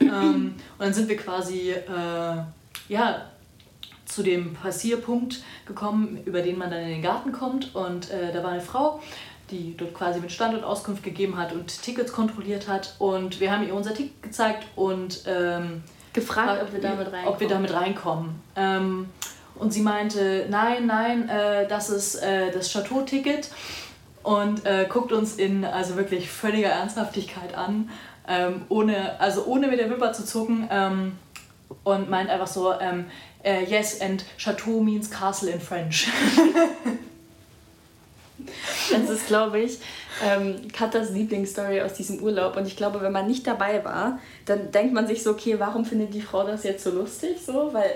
[0.00, 2.36] ähm, und dann sind wir quasi, äh,
[2.88, 3.22] ja,
[4.04, 7.74] zu dem Passierpunkt gekommen, über den man dann in den Garten kommt.
[7.74, 9.00] Und äh, da war eine Frau,
[9.50, 12.94] die dort quasi mit Standortauskunft gegeben hat und Tickets kontrolliert hat.
[12.98, 15.82] Und wir haben ihr unser Ticket gezeigt und ähm,
[16.12, 17.28] Gefragt, ob wir damit reinkommen.
[17.28, 18.40] ob wir damit reinkommen.
[18.56, 19.08] Ähm,
[19.54, 23.50] und sie meinte, nein, nein, äh, das ist äh, das Chateau-Ticket.
[24.22, 27.90] Und äh, guckt uns in also wirklich völliger Ernsthaftigkeit an,
[28.26, 30.68] ähm, ohne, also ohne mit der Wimper zu zucken.
[30.70, 31.12] Ähm,
[31.84, 33.06] und meint einfach so, ähm,
[33.44, 36.08] äh, yes, and Chateau means castle in French.
[38.90, 39.78] Das ist, glaube ich,
[40.24, 42.56] ähm, Katas Lieblingsstory aus diesem Urlaub.
[42.56, 45.84] Und ich glaube, wenn man nicht dabei war, dann denkt man sich so, okay, warum
[45.84, 47.38] findet die Frau das jetzt so lustig?
[47.44, 47.90] So, weil,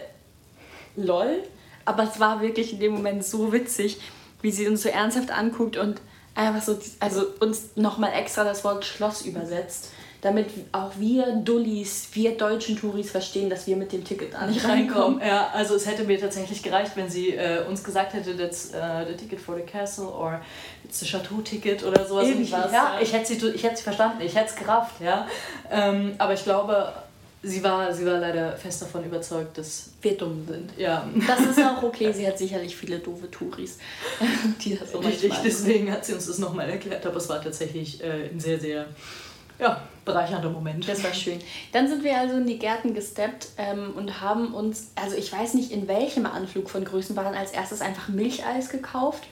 [0.97, 1.43] lol.
[1.85, 3.99] Aber es war wirklich in dem Moment so witzig,
[4.43, 6.01] wie sie uns so ernsthaft anguckt und
[6.41, 12.37] einfach so, also uns nochmal extra das Wort Schloss übersetzt damit auch wir Dullis, wir
[12.37, 15.21] deutschen Touris verstehen, dass wir mit dem Ticket da nicht reinkommen.
[15.21, 19.07] Ja, also es hätte mir tatsächlich gereicht, wenn sie äh, uns gesagt hätte, that's uh,
[19.09, 20.41] the ticket for the castle or
[20.85, 22.29] it's the Chateau-Ticket oder sowas.
[22.29, 25.27] Irgendwas, ja, ja, ich hätte sie, ich hätte sie verstanden, ich hätte es gerafft, ja.
[25.71, 26.93] Ähm, aber ich glaube,
[27.43, 30.71] sie war, sie war leider fest davon überzeugt, dass wir dumm sind.
[30.77, 31.09] Ja.
[31.27, 32.13] Das ist auch okay.
[32.13, 33.79] Sie hat sicherlich viele doofe Touris,
[34.65, 38.03] die das so Richtig, deswegen hat sie uns das nochmal erklärt, aber es war tatsächlich
[38.03, 38.87] äh, ein sehr, sehr
[39.59, 40.89] ja, bereichernder Moment.
[40.89, 41.39] Das war schön.
[41.73, 45.55] Dann sind wir also in die Gärten gesteppt ähm, und haben uns, also ich weiß
[45.55, 49.25] nicht in welchem Anflug von Größenwahn, als erstes einfach Milcheis gekauft,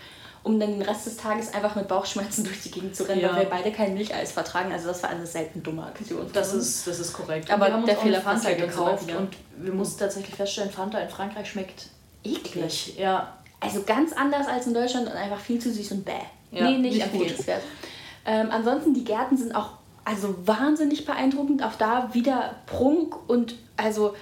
[0.48, 3.32] um dann den Rest des Tages einfach mit Bauchschmerzen durch die Gegend zu rennen, ja.
[3.32, 4.72] weil wir beide kein Milcheis vertragen.
[4.72, 6.26] Also das war eine selten dumme Aktion.
[6.32, 7.50] Das ist, das ist korrekt.
[7.50, 11.10] Aber wir haben der uns Fehler Fanta gekauft und wir mussten tatsächlich feststellen, Fanta in
[11.10, 11.88] Frankreich schmeckt
[12.24, 12.96] eklig.
[12.98, 13.34] Ja.
[13.60, 16.12] Also ganz anders als in Deutschland und einfach viel zu süß und bäh.
[16.50, 17.62] Ja, nee, nicht, nicht empfehlenswert.
[18.24, 19.72] Ähm, ansonsten, die Gärten sind auch
[20.04, 21.62] also wahnsinnig beeindruckend.
[21.62, 24.14] Auch da wieder Prunk und also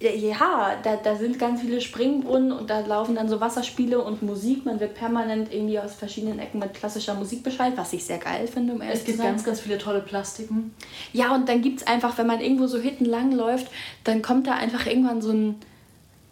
[0.00, 4.64] ja, da, da sind ganz viele Springbrunnen und da laufen dann so Wasserspiele und Musik.
[4.64, 8.46] Man wird permanent irgendwie aus verschiedenen Ecken mit klassischer Musik bescheid, was ich sehr geil
[8.46, 10.74] finde, um ehrlich Es gibt ganz, ganz viele tolle Plastiken.
[11.12, 13.68] Ja, und dann gibt es einfach, wenn man irgendwo so hinten lang läuft,
[14.04, 15.56] dann kommt da einfach irgendwann so ein,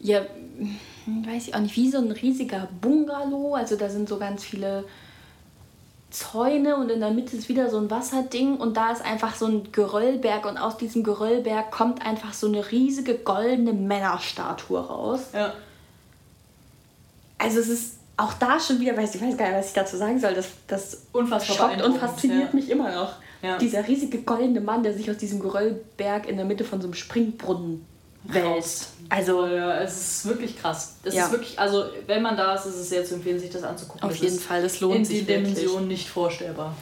[0.00, 0.22] ja,
[1.06, 3.54] weiß ich auch nicht, wie so ein riesiger Bungalow.
[3.54, 4.84] Also da sind so ganz viele
[6.12, 9.46] Zäune und in der Mitte ist wieder so ein Wasserding und da ist einfach so
[9.46, 15.20] ein Geröllberg und aus diesem Geröllberg kommt einfach so eine riesige goldene Männerstatue raus.
[15.32, 15.54] Ja.
[17.38, 19.96] Also es ist auch da schon wieder, weiß ich weiß gar nicht, was ich dazu
[19.96, 22.54] sagen soll, das, das Unfassbar schockt und fasziniert ja.
[22.54, 23.14] mich immer noch.
[23.40, 23.58] Ja.
[23.58, 26.94] Dieser riesige goldene Mann, der sich aus diesem Geröllberg in der Mitte von so einem
[26.94, 27.84] Springbrunnen
[28.24, 28.92] wälzt.
[29.08, 30.96] Also ja, es ist wirklich krass.
[31.02, 31.26] Das ja.
[31.26, 34.02] ist wirklich, also wenn man da ist, ist es sehr zu empfehlen, sich das anzugucken.
[34.02, 35.20] Auf das jeden Fall, das lohnt in sich.
[35.20, 36.74] In die Dimension nicht vorstellbar.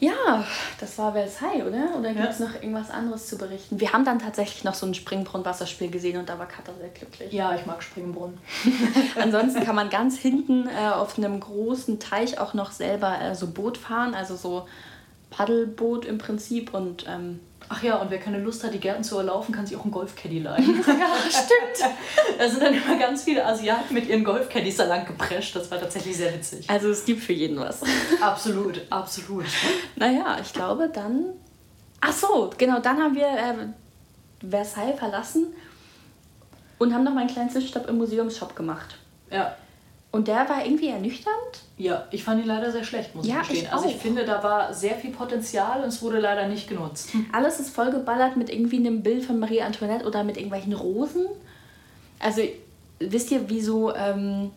[0.00, 0.44] Ja,
[0.80, 1.96] das war Versailles, oder?
[1.98, 3.80] Oder gibt es noch irgendwas anderes zu berichten?
[3.80, 7.32] Wir haben dann tatsächlich noch so ein Springbrunnen-Wasserspiel gesehen und da war Katha sehr glücklich.
[7.32, 8.38] Ja, ich mag Springbrunnen.
[9.20, 13.46] Ansonsten kann man ganz hinten äh, auf einem großen Teich auch noch selber äh, so
[13.46, 14.66] Boot fahren, also so
[15.30, 19.16] Paddelboot im Prinzip und ähm, Ach ja, und wer keine Lust hat, die Gärten zu
[19.16, 20.84] erlaufen, kann sich auch einen Golfcaddy leihen.
[20.86, 21.92] ja, stimmt.
[22.38, 25.56] da sind dann immer ganz viele Asiaten mit ihren Golfcaddies da lang geprescht.
[25.56, 26.68] Das war tatsächlich sehr witzig.
[26.68, 27.80] Also es gibt für jeden was.
[28.20, 29.46] absolut, absolut.
[29.96, 31.32] Naja, ich glaube dann...
[32.00, 35.54] Ach so, genau, dann haben wir äh, Versailles verlassen
[36.78, 38.98] und haben noch mal einen kleinen Zwischenstopp im Museumsshop gemacht.
[39.30, 39.56] Ja.
[40.14, 41.64] Und der war irgendwie ernüchternd.
[41.76, 43.64] Ja, ich fand ihn leider sehr schlecht, muss ja, ich gestehen.
[43.64, 47.08] Ich also ich finde, da war sehr viel Potenzial und es wurde leider nicht genutzt.
[47.32, 51.26] Alles ist vollgeballert mit irgendwie einem Bild von Marie Antoinette oder mit irgendwelchen Rosen.
[52.20, 52.42] Also
[53.00, 54.52] wisst ihr, wie so, ähm,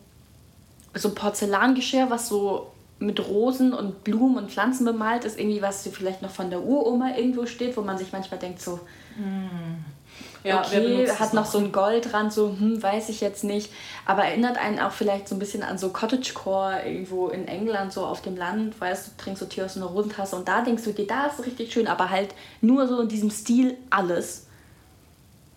[0.94, 6.22] so Porzellangeschirr, was so mit Rosen und Blumen und Pflanzen bemalt ist, irgendwie was vielleicht
[6.22, 8.78] noch von der Uroma irgendwo steht, wo man sich manchmal denkt so...
[9.16, 9.97] Mm
[10.44, 13.70] ja, okay, hat noch so ein Goldrand, so, hm, weiß ich jetzt nicht.
[14.06, 18.04] Aber erinnert einen auch vielleicht so ein bisschen an so Cottagecore irgendwo in England, so
[18.04, 20.92] auf dem Land, weißt du, trinkst du Tee aus einer Rosentasse und da denkst du
[20.92, 24.46] dir, da ist richtig schön, aber halt nur so in diesem Stil alles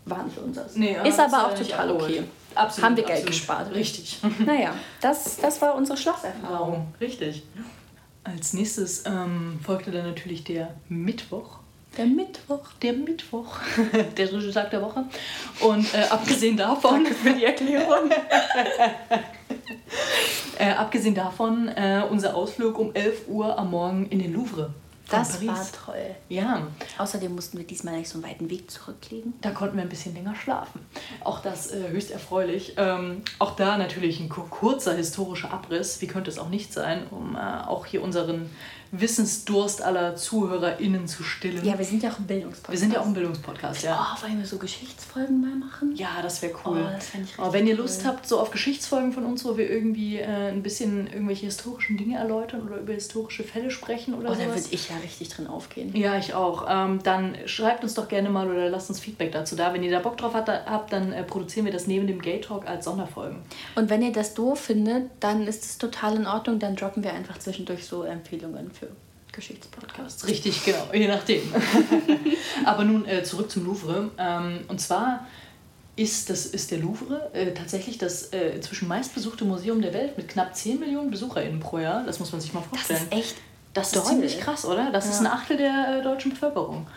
[0.06, 0.76] war nicht unseres.
[0.76, 2.24] Nee, ist aber auch total okay.
[2.56, 3.32] Absolut, Haben wir Geld absolut.
[3.32, 3.74] gespart.
[3.74, 4.20] Richtig.
[4.46, 6.94] Naja, das, das war unsere Schlosserfahrung.
[7.00, 7.44] Richtig.
[8.24, 11.60] Als nächstes ähm, folgte dann natürlich der Mittwoch.
[11.98, 12.70] Der Mittwoch.
[12.82, 13.58] Der Mittwoch.
[14.18, 15.04] der Tag der Woche.
[15.60, 17.04] Und äh, abgesehen davon.
[17.04, 18.10] Danke für die Erklärung.
[20.58, 24.74] äh, abgesehen davon, äh, unser Ausflug um 11 Uhr am Morgen in den Louvre.
[25.10, 25.48] Das Paris.
[25.48, 26.16] war toll.
[26.30, 26.68] Ja.
[26.98, 29.34] Außerdem mussten wir diesmal nicht so einen weiten Weg zurücklegen.
[29.42, 30.80] Da konnten wir ein bisschen länger schlafen.
[31.24, 32.76] Auch das äh, höchst erfreulich.
[32.78, 36.02] Ähm, auch da natürlich ein kurzer historischer Abriss.
[36.02, 38.50] Wie könnte es auch nicht sein, um äh, auch hier unseren
[38.92, 41.64] Wissensdurst aller ZuhörerInnen zu stillen.
[41.64, 42.72] Ja, wir sind ja auch ein Bildungspodcast.
[42.72, 44.16] Wir sind ja auch ein Bildungspodcast, ja.
[44.18, 45.96] Oh, wollen wir so Geschichtsfolgen mal machen?
[45.96, 46.84] Ja, das wäre cool.
[46.86, 48.08] Oh, das ich richtig Aber wenn ihr Lust cool.
[48.10, 52.18] habt, so auf Geschichtsfolgen von uns, wo wir irgendwie äh, ein bisschen irgendwelche historischen Dinge
[52.18, 54.42] erläutern oder über historische Fälle sprechen oder so.
[54.42, 55.96] Oh, da würde ich ja richtig drin aufgehen.
[55.96, 56.66] Ja, ich auch.
[56.70, 59.74] Ähm, dann schreibt uns doch gerne mal oder lasst uns Feedback dazu da.
[59.74, 62.68] Wenn ihr da Bock drauf habt, dann äh, produzieren wir das neben dem Gay Talk
[62.68, 63.38] als Sonderfolgen.
[63.76, 66.60] Und wenn ihr das doof findet, dann ist es total in Ordnung.
[66.60, 68.88] Dann droppen wir einfach zwischendurch so Empfehlungen für
[69.32, 70.28] Geschichtspodcasts.
[70.28, 71.42] Richtig, genau, je nachdem.
[72.66, 74.12] Aber nun äh, zurück zum Louvre.
[74.18, 75.26] Ähm, und zwar
[75.96, 80.28] ist, das ist der Louvre äh, tatsächlich das äh, inzwischen meistbesuchte Museum der Welt mit
[80.28, 82.04] knapp 10 Millionen BesucherInnen pro Jahr.
[82.06, 83.08] Das muss man sich mal vorstellen.
[83.10, 83.36] Das ist echt
[83.74, 84.92] Das ist ziemlich krass, oder?
[84.92, 85.12] Das ja.
[85.12, 86.88] ist ein Achtel der äh, deutschen Bevölkerung.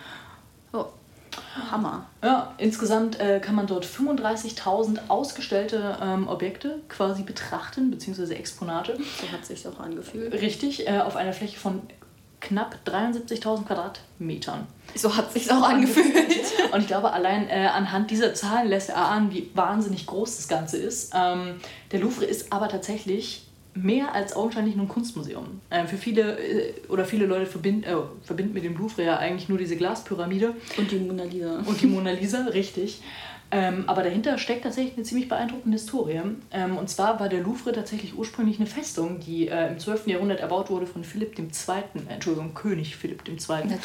[1.71, 2.07] Hammer.
[2.23, 8.97] Ja, insgesamt äh, kann man dort 35.000 ausgestellte ähm, Objekte quasi betrachten, beziehungsweise Exponate.
[9.21, 10.33] So hat sich auch angefühlt.
[10.33, 11.83] Richtig, äh, auf einer Fläche von
[12.41, 14.67] knapp 73.000 Quadratmetern.
[14.95, 16.15] So hat sich auch angefühlt.
[16.73, 20.49] Und ich glaube, allein äh, anhand dieser Zahlen lässt er ahnen, wie wahnsinnig groß das
[20.49, 21.13] Ganze ist.
[21.15, 23.44] Ähm, der Louvre ist aber tatsächlich
[23.75, 25.61] mehr als augenscheinlich nur ein Kunstmuseum.
[25.71, 29.49] Äh, für viele äh, oder viele Leute verbinden, äh, verbinden mit dem Louvre ja eigentlich
[29.49, 30.55] nur diese Glaspyramide.
[30.77, 31.59] Und die Mona Lisa.
[31.65, 33.01] Und die Mona Lisa, richtig.
[33.51, 36.21] Ähm, aber dahinter steckt tatsächlich eine ziemlich beeindruckende Historie.
[36.51, 40.09] Ähm, und zwar war der Louvre tatsächlich ursprünglich eine Festung, die äh, im 12.
[40.09, 41.47] Jahrhundert erbaut wurde von Philipp II.,
[42.09, 43.37] Entschuldigung, König Philipp II.
[43.37, 43.79] Natürlich.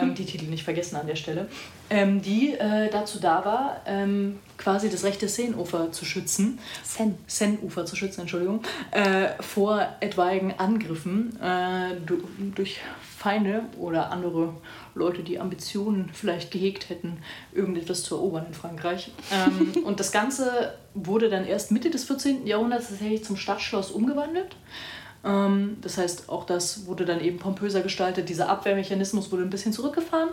[0.00, 1.48] Ähm, die Titel nicht vergessen an der Stelle.
[1.90, 6.58] Ähm, die äh, dazu da war, ähm, quasi das rechte Seineufer zu schützen.
[6.82, 7.16] Sen.
[7.26, 8.62] Seine-Ufer zu schützen, Entschuldigung.
[8.90, 11.96] Äh, vor etwaigen Angriffen äh,
[12.54, 12.80] durch
[13.16, 14.54] Feinde oder andere
[14.94, 17.18] Leute, die Ambitionen vielleicht gehegt hätten,
[17.52, 19.10] irgendetwas zu erobern in Frankreich.
[19.32, 22.46] Ähm, und das Ganze wurde dann erst Mitte des 14.
[22.46, 24.56] Jahrhunderts tatsächlich zum Stadtschloss umgewandelt.
[25.24, 28.28] Ähm, das heißt, auch das wurde dann eben pompöser gestaltet.
[28.28, 30.30] Dieser Abwehrmechanismus wurde ein bisschen zurückgefahren.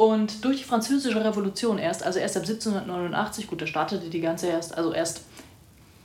[0.00, 4.46] Und durch die Französische Revolution erst, also erst ab 1789, gut, da startete die ganze
[4.46, 5.24] erst, also erst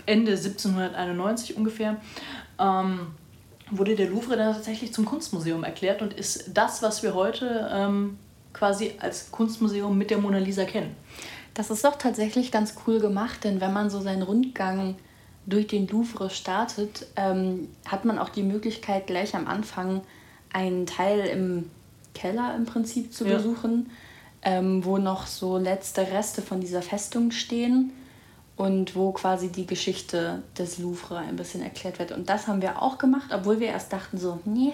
[0.05, 1.95] Ende 1791 ungefähr,
[2.60, 3.08] ähm,
[3.71, 8.17] wurde der Louvre dann tatsächlich zum Kunstmuseum erklärt und ist das, was wir heute ähm,
[8.51, 10.93] quasi als Kunstmuseum mit der Mona Lisa kennen.
[11.53, 14.95] Das ist doch tatsächlich ganz cool gemacht, denn wenn man so seinen Rundgang
[15.45, 20.01] durch den Louvre startet, ähm, hat man auch die Möglichkeit, gleich am Anfang
[20.51, 21.71] einen Teil im
[22.15, 23.36] Keller im Prinzip zu ja.
[23.36, 23.91] besuchen,
[24.41, 27.91] ähm, wo noch so letzte Reste von dieser Festung stehen
[28.58, 32.12] und wo quasi die Geschichte des Louvre ein bisschen erklärt wird.
[32.12, 34.73] Und das haben wir auch gemacht, obwohl wir erst dachten so, nee,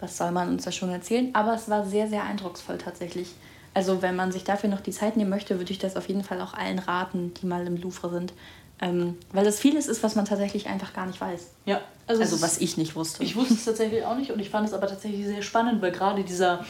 [0.00, 1.30] was soll man uns da schon erzählen?
[1.34, 3.34] Aber es war sehr, sehr eindrucksvoll tatsächlich.
[3.74, 6.24] Also wenn man sich dafür noch die Zeit nehmen möchte, würde ich das auf jeden
[6.24, 8.32] Fall auch allen raten, die mal im Louvre sind.
[8.80, 11.48] Ähm, weil es vieles ist, was man tatsächlich einfach gar nicht weiß.
[11.64, 13.24] Ja, also, also was ich nicht wusste.
[13.24, 15.92] Ich wusste es tatsächlich auch nicht und ich fand es aber tatsächlich sehr spannend, weil
[15.92, 16.64] gerade dieser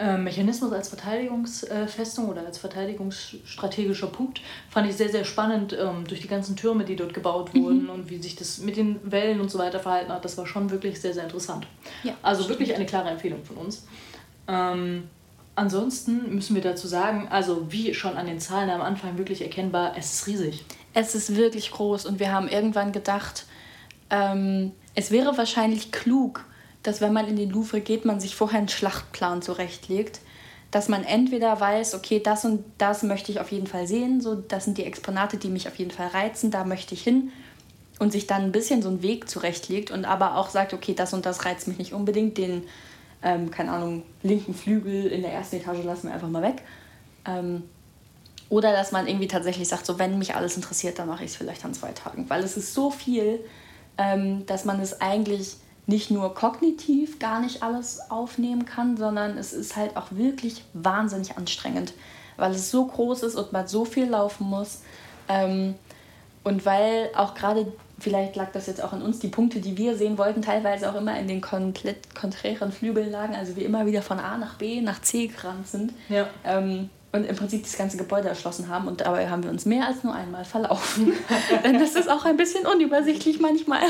[0.00, 6.22] ähm, Mechanismus als Verteidigungsfestung oder als verteidigungsstrategischer Punkt fand ich sehr, sehr spannend ähm, durch
[6.22, 7.62] die ganzen Türme, die dort gebaut mhm.
[7.62, 7.90] wurden mhm.
[7.90, 10.24] und wie sich das mit den Wellen und so weiter verhalten hat.
[10.24, 11.66] Das war schon wirklich sehr, sehr interessant.
[12.02, 12.60] Ja, also stimmt.
[12.60, 13.86] wirklich eine klare Empfehlung von uns.
[14.48, 15.02] Ähm,
[15.54, 19.92] ansonsten müssen wir dazu sagen, also wie schon an den Zahlen am Anfang wirklich erkennbar,
[19.98, 20.64] es ist riesig.
[20.92, 23.46] Es ist wirklich groß und wir haben irgendwann gedacht,
[24.10, 26.44] ähm, es wäre wahrscheinlich klug,
[26.82, 30.20] dass wenn man in den Louvre geht, man sich vorher einen Schlachtplan zurechtlegt,
[30.70, 34.34] dass man entweder weiß, okay, das und das möchte ich auf jeden Fall sehen, so
[34.34, 37.32] das sind die Exponate, die mich auf jeden Fall reizen, da möchte ich hin
[37.98, 41.12] und sich dann ein bisschen so einen Weg zurechtlegt und aber auch sagt, okay, das
[41.12, 42.64] und das reizt mich nicht unbedingt, den,
[43.22, 46.62] ähm, keine Ahnung, linken Flügel in der ersten Etage lassen wir einfach mal weg.
[47.26, 47.64] Ähm,
[48.50, 51.36] oder dass man irgendwie tatsächlich sagt, so wenn mich alles interessiert, dann mache ich es
[51.36, 53.40] vielleicht an zwei Tagen, weil es ist so viel,
[53.96, 59.52] ähm, dass man es eigentlich nicht nur kognitiv gar nicht alles aufnehmen kann, sondern es
[59.52, 61.94] ist halt auch wirklich wahnsinnig anstrengend,
[62.36, 64.82] weil es so groß ist und man so viel laufen muss.
[65.28, 65.74] Ähm,
[66.42, 69.96] und weil auch gerade, vielleicht lag das jetzt auch an uns, die Punkte, die wir
[69.96, 74.02] sehen wollten, teilweise auch immer in den komplett konträren Flügeln lagen, also wir immer wieder
[74.02, 75.92] von A nach B nach C gerannt sind.
[76.08, 76.28] Ja.
[76.44, 79.86] Ähm, und im Prinzip das ganze Gebäude erschlossen haben und dabei haben wir uns mehr
[79.86, 81.12] als nur einmal verlaufen.
[81.64, 83.82] Denn das ist auch ein bisschen unübersichtlich manchmal.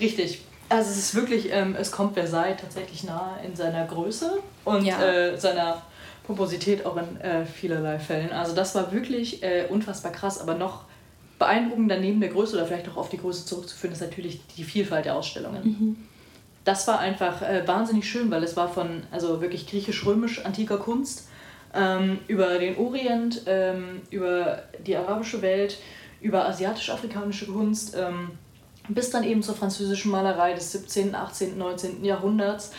[0.00, 0.42] Richtig.
[0.68, 5.00] Also es ist wirklich, ähm, es kommt Versailles tatsächlich nahe in seiner Größe und ja.
[5.02, 5.82] äh, seiner
[6.26, 8.32] Pomposität auch in äh, vielerlei Fällen.
[8.32, 10.84] Also das war wirklich äh, unfassbar krass, aber noch
[11.38, 15.04] beeindruckender neben der Größe oder vielleicht auch auf die Größe zurückzuführen, ist natürlich die Vielfalt
[15.04, 15.62] der Ausstellungen.
[15.62, 15.96] Mhm.
[16.64, 21.28] Das war einfach äh, wahnsinnig schön, weil es war von also wirklich griechisch-römisch antiker Kunst
[21.74, 25.78] ähm, über den Orient, ähm, über die arabische Welt,
[26.20, 27.96] über asiatisch-afrikanische Kunst.
[27.96, 28.30] Ähm,
[28.88, 32.04] bis dann eben zur französischen Malerei des 17., 18., 19.
[32.04, 32.72] Jahrhunderts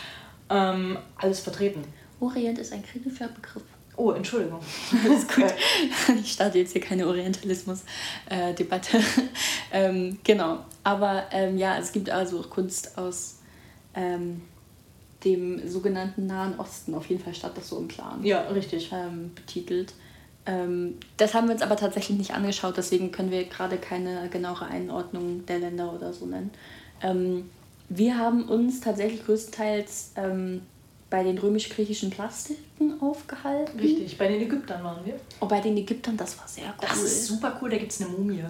[0.50, 1.84] ähm, alles vertreten.
[2.20, 3.64] Orient ist ein kritischer Begriff.
[3.98, 4.60] Oh, Entschuldigung.
[5.06, 5.46] Alles gut.
[6.20, 9.00] Ich starte jetzt hier keine Orientalismus-Debatte.
[9.72, 10.66] ähm, genau.
[10.84, 13.40] Aber ähm, ja, es gibt also auch Kunst aus
[15.26, 16.94] dem sogenannten Nahen Osten.
[16.94, 18.24] Auf jeden Fall statt das so im Plan.
[18.24, 18.92] Ja, richtig.
[18.94, 19.94] Ähm, betitelt.
[20.46, 24.66] Ähm, das haben wir uns aber tatsächlich nicht angeschaut, deswegen können wir gerade keine genauere
[24.66, 26.52] Einordnung der Länder oder so nennen.
[27.02, 27.50] Ähm,
[27.90, 30.62] wir haben uns tatsächlich größtenteils ähm,
[31.10, 33.80] bei den römisch-griechischen Plastiken aufgehalten.
[33.80, 35.20] Richtig, bei den Ägyptern waren wir.
[35.40, 36.88] Oh, bei den Ägyptern, das war sehr cool.
[36.88, 38.44] Das ist super cool, da gibt es eine Mumie.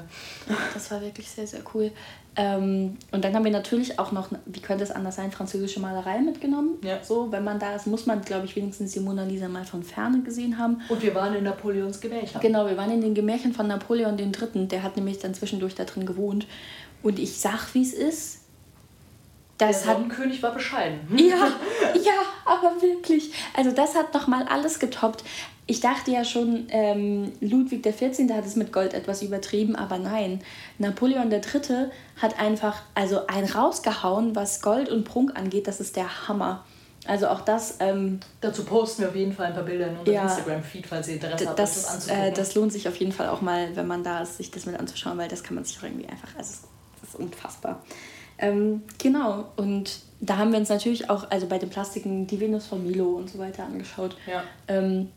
[0.74, 1.92] Das war wirklich sehr, sehr cool.
[2.38, 6.20] Ähm, und dann haben wir natürlich auch noch, wie könnte es anders sein, französische Malerei
[6.20, 6.78] mitgenommen.
[6.84, 7.04] Ja.
[7.04, 9.84] So, wenn man da ist, muss man, glaube ich, wenigstens die Mona Lisa mal von
[9.84, 10.82] Ferne gesehen haben.
[10.90, 12.42] Und wir waren in Napoleons Gemächern.
[12.42, 14.68] Genau, wir waren in den Gemächern von Napoleon III.
[14.68, 16.48] Der hat nämlich dann zwischendurch da drin gewohnt.
[17.04, 18.45] Und ich sag, wie es ist.
[19.58, 20.99] Das der Sonnenkönig war bescheiden.
[21.18, 21.51] Ja,
[21.95, 23.32] ja, aber wirklich.
[23.56, 25.24] Also das hat noch mal alles getoppt.
[25.68, 28.30] Ich dachte ja schon, ähm, Ludwig XIV.
[28.32, 30.41] hat es mit Gold etwas übertrieben, aber nein.
[30.78, 31.89] Napoleon III.
[32.22, 35.68] hat einfach also ein rausgehauen, was Gold und Prunk angeht.
[35.68, 36.66] Das ist der Hammer.
[37.08, 37.78] Also auch das.
[37.80, 41.08] Ähm, Dazu posten wir auf jeden Fall ein paar Bilder in unserem ja, Instagram-Feed, falls
[41.08, 42.24] ihr Interesse habt, das, das anzugucken.
[42.24, 44.66] Äh, das lohnt sich auf jeden Fall auch mal, wenn man da ist, sich das
[44.66, 46.30] mit anzuschauen, weil das kann man sich auch irgendwie einfach.
[46.38, 46.68] Also
[47.01, 47.82] das ist unfassbar.
[48.38, 52.66] Ähm, genau, und da haben wir uns natürlich auch, also bei den Plastiken, die Venus
[52.66, 54.16] von Milo und so weiter angeschaut.
[54.28, 54.44] Ja.
[54.68, 55.10] Ähm,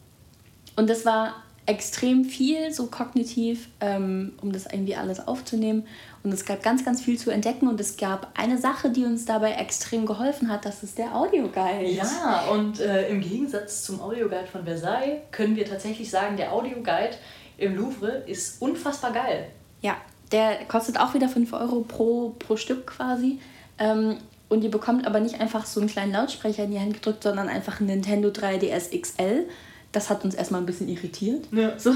[0.76, 1.34] und das war
[1.68, 5.86] extrem viel, so kognitiv, ähm, um das irgendwie alles aufzunehmen.
[6.22, 7.68] Und es gab ganz, ganz viel zu entdecken.
[7.68, 11.90] Und es gab eine Sache, die uns dabei extrem geholfen hat, das ist der Audioguide.
[11.90, 17.16] Ja, und äh, im Gegensatz zum Audioguide von Versailles können wir tatsächlich sagen, der Audioguide
[17.58, 19.48] im Louvre ist unfassbar geil.
[19.82, 19.98] Ja,
[20.32, 23.38] der kostet auch wieder 5 Euro pro, pro Stück quasi.
[23.78, 24.16] Ähm,
[24.48, 27.48] und ihr bekommt aber nicht einfach so einen kleinen Lautsprecher in die Hand gedrückt, sondern
[27.48, 29.46] einfach einen Nintendo 3DS XL
[29.92, 31.46] das hat uns erstmal ein bisschen irritiert.
[31.50, 31.78] Ja.
[31.78, 31.92] So,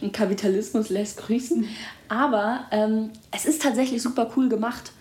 [0.00, 1.68] und Kapitalismus lässt grüßen.
[2.08, 4.92] Aber ähm, es ist tatsächlich super cool gemacht.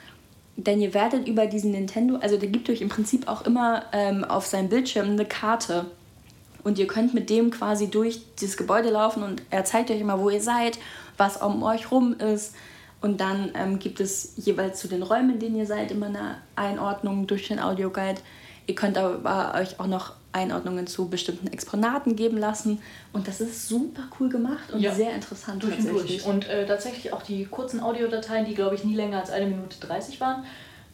[0.56, 4.24] Denn ihr werdet über diesen Nintendo, also der gibt euch im Prinzip auch immer ähm,
[4.24, 5.86] auf seinem Bildschirm eine Karte.
[6.64, 10.20] Und ihr könnt mit dem quasi durch dieses Gebäude laufen und er zeigt euch immer,
[10.20, 10.80] wo ihr seid,
[11.18, 12.56] was um euch rum ist.
[13.02, 16.38] Und dann ähm, gibt es jeweils zu den Räumen, in denen ihr seid, immer eine
[16.56, 18.22] Einordnung durch den Audioguide.
[18.66, 22.82] Ihr könnt aber euch auch noch Einordnungen zu bestimmten Exponaten geben lassen.
[23.14, 24.94] Und das ist super cool gemacht und ja.
[24.94, 26.24] sehr interessant durch tatsächlich.
[26.24, 26.26] Durch.
[26.26, 29.80] Und äh, tatsächlich auch die kurzen Audiodateien, die glaube ich nie länger als eine Minute
[29.80, 30.44] 30 waren,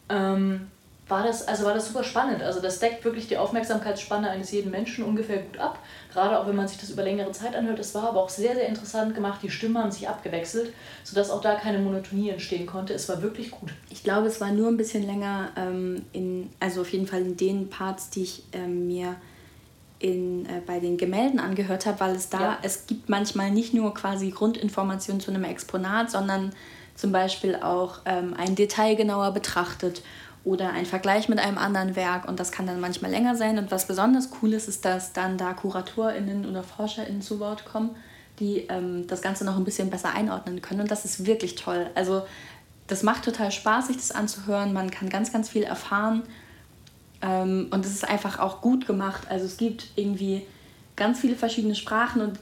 [0.08, 0.68] ähm,
[1.08, 2.42] war das, also war das super spannend.
[2.42, 5.78] Also das deckt wirklich die Aufmerksamkeitsspanne eines jeden Menschen ungefähr gut ab.
[6.14, 7.80] Gerade auch wenn man sich das über längere Zeit anhört.
[7.80, 9.40] Es war aber auch sehr, sehr interessant gemacht.
[9.42, 12.94] Die Stimmen haben sich abgewechselt, sodass auch da keine Monotonie entstehen konnte.
[12.94, 13.72] Es war wirklich gut.
[13.90, 17.36] Ich glaube, es war nur ein bisschen länger ähm, in, also auf jeden Fall in
[17.36, 19.16] den Parts, die ich ähm, mir
[19.98, 22.58] in, äh, bei den Gemälden angehört habe, weil es da, ja.
[22.62, 26.52] es gibt manchmal nicht nur quasi Grundinformationen zu einem Exponat, sondern
[26.94, 30.02] zum Beispiel auch ähm, ein Detail genauer betrachtet
[30.44, 33.58] oder ein Vergleich mit einem anderen Werk und das kann dann manchmal länger sein.
[33.58, 37.90] Und was besonders cool ist, ist, dass dann da KuratorInnen oder ForscherInnen zu Wort kommen,
[38.40, 41.86] die ähm, das Ganze noch ein bisschen besser einordnen können und das ist wirklich toll.
[41.94, 42.22] Also
[42.86, 44.74] das macht total Spaß, sich das anzuhören.
[44.74, 46.22] Man kann ganz, ganz viel erfahren
[47.22, 49.26] ähm, und es ist einfach auch gut gemacht.
[49.30, 50.42] Also es gibt irgendwie
[50.94, 52.38] ganz viele verschiedene Sprachen und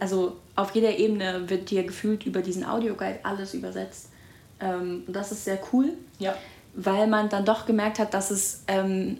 [0.00, 4.10] also auf jeder Ebene wird dir gefühlt über diesen Audioguide alles übersetzt.
[4.60, 5.94] Ähm, und das ist sehr cool.
[6.20, 6.36] Ja
[6.74, 9.18] weil man dann doch gemerkt hat, dass es ähm,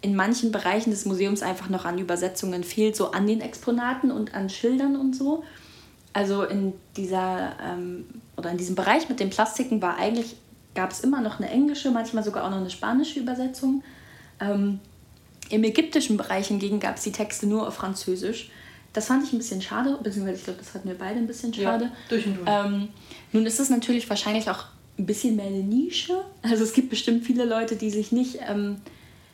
[0.00, 4.34] in manchen Bereichen des Museums einfach noch an Übersetzungen fehlt, so an den Exponaten und
[4.34, 5.44] an Schildern und so.
[6.12, 8.06] Also in dieser ähm,
[8.36, 10.36] oder in diesem Bereich mit den Plastiken war eigentlich
[10.74, 13.82] gab es immer noch eine englische, manchmal sogar auch noch eine spanische Übersetzung.
[14.40, 14.78] Ähm,
[15.48, 18.50] Im ägyptischen Bereich hingegen gab es die Texte nur auf Französisch.
[18.92, 21.52] Das fand ich ein bisschen schade, beziehungsweise ich glaube, das hatten wir beide ein bisschen
[21.52, 21.86] schade.
[21.86, 22.48] Ja, durch und durch.
[22.48, 22.88] Ähm,
[23.32, 24.66] nun ist es natürlich wahrscheinlich auch
[24.98, 26.24] ein bisschen mehr eine Nische.
[26.42, 28.76] Also es gibt bestimmt viele Leute, die sich nicht ähm,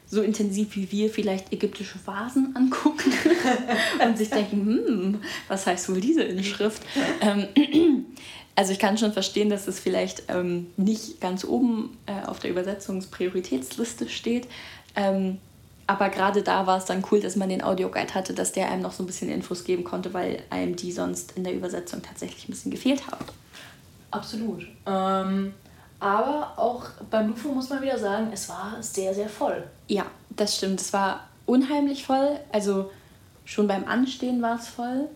[0.06, 3.12] so intensiv wie wir vielleicht ägyptische Vasen angucken
[4.04, 6.82] und sich denken, hm, was heißt wohl diese Inschrift?
[7.20, 8.06] Ähm,
[8.54, 12.50] also ich kann schon verstehen, dass es vielleicht ähm, nicht ganz oben äh, auf der
[12.50, 14.48] Übersetzungsprioritätsliste steht.
[14.94, 15.38] Ähm,
[15.86, 18.82] aber gerade da war es dann cool, dass man den Audioguide hatte, dass der einem
[18.82, 22.48] noch so ein bisschen Infos geben konnte, weil einem die sonst in der Übersetzung tatsächlich
[22.48, 23.24] ein bisschen gefehlt haben.
[24.12, 24.66] Absolut.
[24.86, 25.54] Ähm,
[25.98, 29.64] aber auch beim Lufo muss man wieder sagen, es war sehr, sehr voll.
[29.88, 30.80] Ja, das stimmt.
[30.80, 32.38] Es war unheimlich voll.
[32.52, 32.90] Also
[33.44, 35.08] schon beim Anstehen war es voll.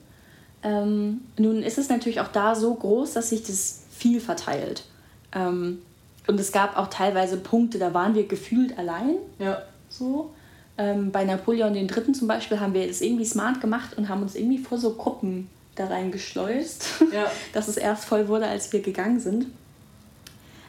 [0.63, 4.85] Ähm, nun ist es natürlich auch da so groß, dass sich das viel verteilt.
[5.33, 5.83] Ähm,
[6.27, 9.17] und es gab auch teilweise Punkte, da waren wir gefühlt allein.
[9.39, 9.63] Ja.
[9.89, 10.31] So.
[10.79, 12.13] Ähm, bei Napoleon III.
[12.13, 15.49] zum Beispiel haben wir es irgendwie smart gemacht und haben uns irgendwie vor so Gruppen
[15.77, 17.31] da reingeschleust, ja.
[17.53, 19.47] dass es erst voll wurde, als wir gegangen sind.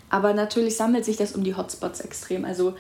[0.10, 2.46] Aber natürlich sammelt sich das um die Hotspots extrem.
[2.46, 2.76] Also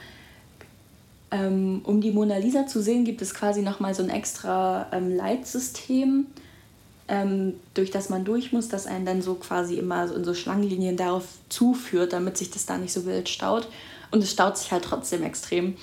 [1.32, 5.14] ähm, um die Mona Lisa zu sehen, gibt es quasi nochmal so ein extra ähm,
[5.16, 6.28] Leitsystem,
[7.10, 10.34] ähm, durch das man durch muss, das einen dann so quasi immer so in so
[10.34, 13.68] Schlangenlinien darauf zuführt, damit sich das da nicht so wild staut.
[14.12, 15.76] Und es staut sich halt trotzdem extrem.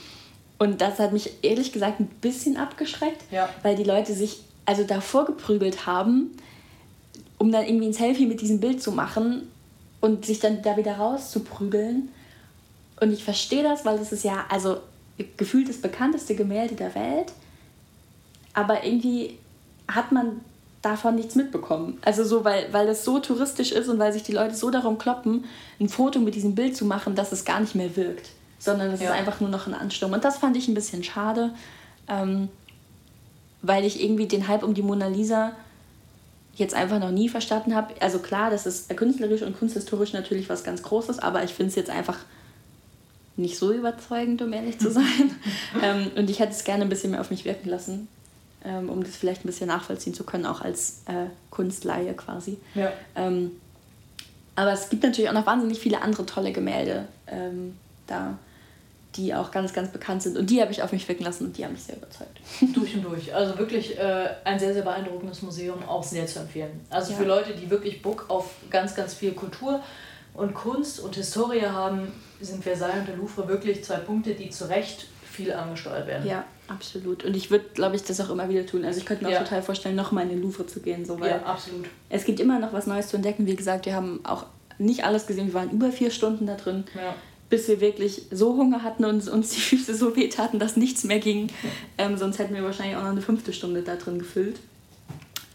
[0.58, 3.50] Und das hat mich ehrlich gesagt ein bisschen abgeschreckt, Ja.
[3.62, 6.36] weil die Leute sich also davor geprügelt haben,
[7.38, 9.48] um dann irgendwie ein Selfie mit diesem Bild zu machen
[10.00, 12.08] und sich dann da wieder rauszuprügeln.
[13.00, 14.78] Und ich verstehe das, weil das ist ja also
[15.36, 17.32] gefühlt das bekannteste Gemälde der Welt.
[18.52, 19.38] Aber irgendwie
[19.88, 20.40] hat man
[20.80, 21.98] davon nichts mitbekommen.
[22.02, 24.98] Also so, weil, weil es so touristisch ist und weil sich die Leute so darum
[24.98, 25.44] kloppen,
[25.80, 28.28] ein Foto mit diesem Bild zu machen, dass es gar nicht mehr wirkt.
[28.58, 29.10] Sondern es Ja.
[29.10, 30.12] ist einfach nur noch eine Ansturm.
[30.12, 31.54] Und das fand ich ein bisschen schade,
[32.08, 32.48] ähm,
[33.66, 35.52] weil ich irgendwie den Hype um die Mona Lisa
[36.54, 37.94] jetzt einfach noch nie verstanden habe.
[38.00, 41.74] Also klar, das ist künstlerisch und kunsthistorisch natürlich was ganz Großes, aber ich finde es
[41.74, 42.18] jetzt einfach
[43.36, 45.34] nicht so überzeugend, um ehrlich zu sein.
[45.82, 48.06] ähm, und ich hätte es gerne ein bisschen mehr auf mich wirken lassen,
[48.64, 52.58] ähm, um das vielleicht ein bisschen nachvollziehen zu können, auch als äh, Kunstleihe quasi.
[52.74, 52.92] Ja.
[53.16, 53.52] Ähm,
[54.56, 57.74] aber es gibt natürlich auch noch wahnsinnig viele andere tolle Gemälde ähm,
[58.06, 58.38] da,
[59.16, 60.36] die auch ganz, ganz bekannt sind.
[60.36, 62.40] Und die habe ich auf mich wirken lassen und die haben mich sehr überzeugt.
[62.74, 63.34] Durch und durch.
[63.34, 66.80] Also wirklich äh, ein sehr, sehr beeindruckendes Museum, auch sehr zu empfehlen.
[66.90, 67.18] Also Ja.
[67.18, 69.80] für Leute, die wirklich Bock auf ganz, ganz viel Kultur
[70.34, 74.68] und Kunst und Historie haben, sind Versailles und der Louvre wirklich zwei Punkte, die zu
[74.68, 76.28] Recht viel angesteuert werden.
[76.28, 77.24] Ja, absolut.
[77.24, 78.84] Und ich würde, glaube ich, das auch immer wieder tun.
[78.84, 79.38] Also ich könnte mir Ja.
[79.38, 81.04] auch total vorstellen, nochmal in den Louvre zu gehen.
[81.04, 81.86] So, weil ja absolut.
[82.08, 83.46] Es gibt immer noch was Neues zu entdecken.
[83.46, 84.46] Wie gesagt, wir haben auch
[84.78, 85.46] nicht alles gesehen.
[85.48, 87.14] Wir waren über vier Stunden da drin, Ja.
[87.54, 91.04] Bis wir wirklich so Hunger hatten und uns die Füße so weh taten, dass nichts
[91.04, 91.50] mehr ging.
[91.98, 94.58] Ähm, sonst hätten wir wahrscheinlich auch noch eine fünfte Stunde da drin gefüllt.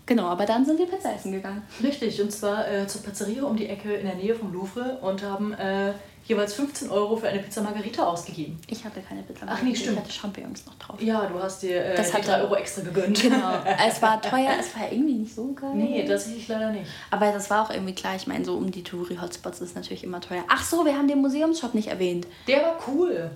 [0.10, 1.62] Genau, aber dann sind wir Pizza essen gegangen.
[1.84, 5.22] Richtig, und zwar äh, zur Pizzeria um die Ecke in der Nähe vom Louvre und
[5.22, 5.94] haben äh,
[6.26, 8.60] jeweils 15 Euro für eine Pizza Margarita ausgegeben.
[8.68, 9.46] Ich hatte keine Pizza.
[9.48, 10.00] Ach nee, Ich stimmt.
[10.00, 11.00] hatte Champignons noch drauf.
[11.00, 13.22] Ja, du hast dir äh, Das die hat 3 er- Euro extra gegönnt.
[13.22, 13.52] Genau.
[13.88, 15.70] es war teuer, es war irgendwie nicht so geil.
[15.76, 16.90] nee, tatsächlich leider nicht.
[17.12, 18.16] Aber das war auch irgendwie klar.
[18.16, 20.44] Ich meine, so um die Touri-Hotspots ist natürlich immer teuer.
[20.48, 22.26] Ach so, wir haben den Museumsshop nicht erwähnt.
[22.48, 23.30] Der war cool.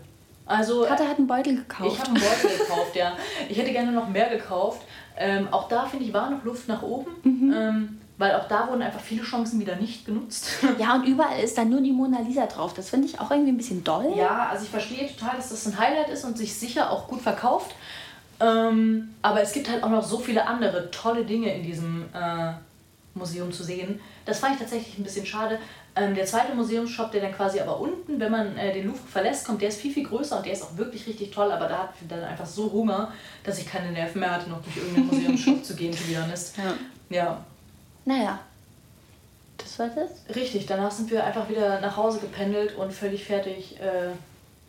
[0.45, 1.99] Also Vater hat einen Beutel Ich gekauft.
[1.99, 3.13] habe einen Beutel gekauft, ja.
[3.47, 4.81] Ich hätte gerne noch mehr gekauft.
[5.17, 7.11] Ähm, auch da, finde ich, war noch Luft nach oben.
[7.23, 7.53] Mhm.
[7.55, 10.49] Ähm, weil auch da wurden einfach viele Chancen wieder nicht genutzt.
[10.79, 12.73] Ja, und überall ist dann nur die Mona Lisa drauf.
[12.73, 14.13] Das finde ich auch irgendwie ein bisschen doll.
[14.15, 17.21] ja, also ich verstehe total, dass das ein Highlight ist und sich sicher auch gut
[17.21, 17.75] verkauft.
[18.39, 22.53] Ähm, aber es gibt halt auch noch so viele andere tolle Dinge in diesem äh,
[23.15, 23.99] Museum zu sehen.
[24.25, 25.59] Das fand ich tatsächlich ein bisschen schade.
[25.95, 29.45] Ähm, der zweite Museumsshop, der dann quasi aber unten, wenn man äh, den Louvre verlässt,
[29.45, 31.51] kommt, der ist viel, viel größer und der ist auch wirklich richtig toll.
[31.51, 33.11] Aber da hatte ich dann einfach so Hunger,
[33.43, 36.57] dass ich keine Nerven mehr hatte, noch durch irgendeinen Museumsshop zu gehen, to be honest.
[36.57, 36.73] Ja.
[37.09, 37.45] Ja,
[38.05, 38.39] Naja.
[39.57, 40.35] Das war das?
[40.35, 40.65] richtig.
[40.65, 43.79] Danach sind wir einfach wieder nach Hause gependelt und völlig fertig.
[43.79, 44.09] Äh,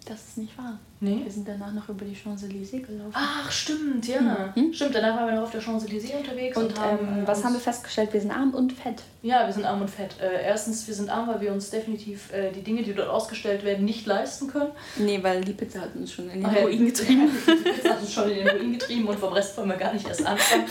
[0.07, 0.79] Das ist nicht wahr.
[1.01, 1.21] nee.
[1.25, 3.13] Wir sind danach noch über die Champs-Élysées gelaufen.
[3.15, 4.53] Ach, stimmt, ja.
[4.55, 4.75] Mhm.
[4.75, 6.99] Stimmt, danach waren wir noch auf der Champs-Élysées unterwegs und, und haben.
[7.09, 8.13] ähm, äh, was haben wir festgestellt?
[8.13, 9.03] Wir sind arm und fett.
[9.23, 10.17] Ja, wir sind arm und fett.
[10.21, 13.65] Äh, erstens, wir sind arm, weil wir uns definitiv äh, die Dinge, die dort ausgestellt
[13.65, 14.73] werden, nicht leisten können.
[14.97, 17.31] Nee, weil die Pizza hat uns schon in den Ruin getrieben.
[17.47, 19.95] Die Pizza hat uns schon in den Ruin getrieben und vom Rest wollen wir gar
[19.95, 20.67] nicht erst anfangen.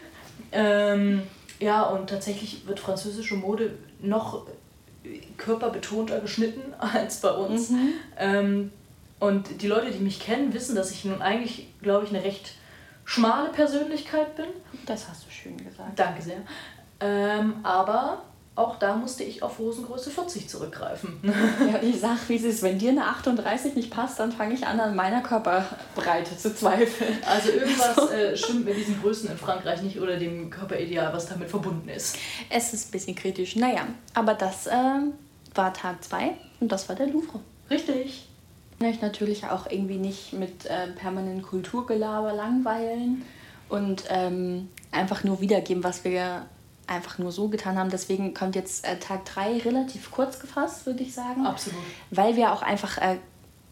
[0.52, 1.22] ähm,
[1.60, 4.44] ja, und tatsächlich wird französische Mode noch
[5.36, 7.70] körperbetonter geschnitten als bei uns.
[7.70, 7.92] Mhm.
[8.18, 8.72] Ähm,
[9.20, 12.54] und die Leute, die mich kennen, wissen, dass ich nun eigentlich, glaube ich, eine recht
[13.04, 14.46] schmale Persönlichkeit bin.
[14.86, 15.96] Das hast du schön gesagt.
[15.96, 16.38] Danke sehr.
[17.00, 18.22] Ähm, aber
[18.54, 21.20] auch da musste ich auf Hosengröße 40 zurückgreifen.
[21.72, 22.62] Ja, ich sag, wie es ist.
[22.62, 27.16] Wenn dir eine 38 nicht passt, dann fange ich an, an meiner Körperbreite zu zweifeln.
[27.26, 31.48] Also irgendwas äh, stimmt mit diesen Größen in Frankreich nicht oder dem Körperideal, was damit
[31.48, 32.16] verbunden ist.
[32.50, 33.56] Es ist ein bisschen kritisch.
[33.56, 35.12] Naja, aber das ähm,
[35.54, 37.40] war Tag 2 und das war der Louvre.
[37.70, 38.26] Richtig.
[38.80, 43.22] Ich natürlich auch irgendwie nicht mit äh, permanent Kulturgelaber langweilen
[43.68, 46.46] und ähm, einfach nur wiedergeben, was wir
[46.92, 47.90] einfach nur so getan haben.
[47.90, 51.46] Deswegen kommt jetzt äh, Tag 3 relativ kurz gefasst, würde ich sagen.
[51.46, 51.78] Absolut.
[52.10, 53.16] Weil wir auch einfach äh,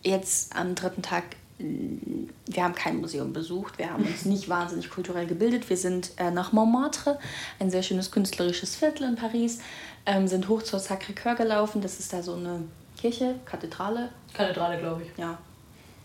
[0.02, 1.24] jetzt am dritten Tag,
[1.58, 5.68] mh, wir haben kein Museum besucht, wir haben uns nicht wahnsinnig kulturell gebildet.
[5.68, 7.18] Wir sind äh, nach Montmartre,
[7.58, 9.60] ein sehr schönes künstlerisches Viertel in Paris,
[10.06, 11.80] ähm, sind hoch zur Sacré-Cœur gelaufen.
[11.82, 12.64] Das ist da so eine
[12.98, 15.18] Kirche, Kathedrale, Kathedrale, glaube ich.
[15.18, 15.38] ja.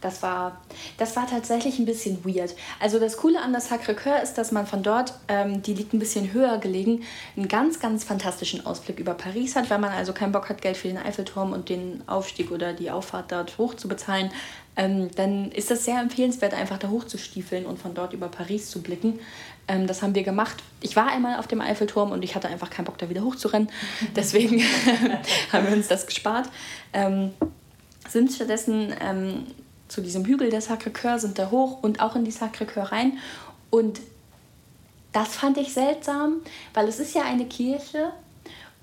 [0.05, 0.61] Das war,
[0.99, 2.53] das war tatsächlich ein bisschen weird.
[2.79, 5.99] Also das Coole an der Sacré-Cœur ist, dass man von dort, ähm, die liegt ein
[5.99, 7.01] bisschen höher gelegen,
[7.35, 9.71] einen ganz, ganz fantastischen Ausblick über Paris hat.
[9.71, 12.91] Wenn man also keinen Bock hat, Geld für den Eiffelturm und den Aufstieg oder die
[12.91, 14.29] Auffahrt dort hoch zu bezahlen,
[14.75, 18.27] ähm, dann ist das sehr empfehlenswert, einfach da hoch zu stiefeln und von dort über
[18.27, 19.19] Paris zu blicken.
[19.67, 20.57] Ähm, das haben wir gemacht.
[20.81, 23.69] Ich war einmal auf dem Eiffelturm und ich hatte einfach keinen Bock, da wieder hochzurennen.
[24.15, 24.61] Deswegen
[25.51, 26.47] haben wir uns das gespart.
[26.93, 27.31] Ähm,
[28.07, 29.47] sind stattdessen ähm,
[29.95, 33.17] zu diesem Hügel der Sacré-Cœur, sind da hoch und auch in die Sacré-Cœur rein.
[33.69, 34.01] Und
[35.13, 36.41] das fand ich seltsam,
[36.73, 38.11] weil es ist ja eine Kirche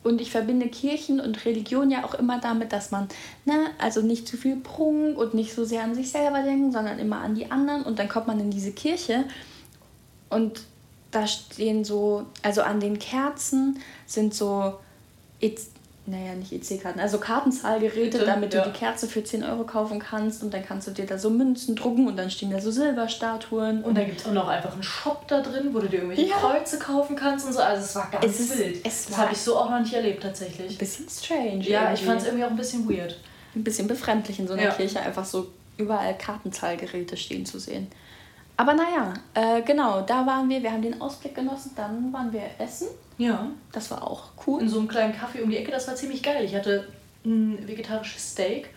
[0.03, 3.09] und ich verbinde Kirchen und Religion ja auch immer damit, dass man,
[3.45, 6.99] ne, also nicht zu viel Prunk und nicht so sehr an sich selber denken, sondern
[6.99, 7.83] immer an die anderen.
[7.83, 9.25] Und dann kommt man in diese Kirche
[10.31, 10.63] und
[11.11, 14.79] da stehen so, also an den Kerzen sind so,
[16.05, 18.25] naja, nicht EC-Karten, also Kartenzahlgeräte, Bitte?
[18.27, 18.65] damit ja.
[18.65, 21.31] du die Kerze für 10 Euro kaufen kannst und dann kannst du dir da so
[21.31, 23.85] Münzen drucken und dann stehen da so Silberstatuen.
[23.85, 26.29] Und dann gibt es auch noch einfach einen Shop da drin, wo du dir irgendwelche
[26.29, 26.37] ja.
[26.37, 27.61] Kreuze kaufen kannst und so.
[27.61, 28.81] Also es war ganz es ist, wild.
[28.85, 30.73] Es das habe ich so auch noch nicht erlebt tatsächlich.
[30.73, 31.63] Ein bisschen strange.
[31.63, 31.95] Ja, irgendwie.
[31.95, 33.17] ich fand es irgendwie auch ein bisschen weird.
[33.55, 34.71] Ein bisschen befremdlich in so einer ja.
[34.71, 37.87] Kirche einfach so überall Kartenzahlgeräte stehen zu sehen.
[38.57, 42.43] Aber naja, äh, genau, da waren wir, wir haben den Ausblick genossen, dann waren wir
[42.59, 42.89] essen.
[43.19, 43.49] Ja.
[43.73, 44.61] Das war auch cool.
[44.61, 46.45] In so einem kleinen Kaffee um die Ecke, das war ziemlich geil.
[46.45, 46.89] Ich hatte
[47.25, 48.71] ein vegetarisches Steak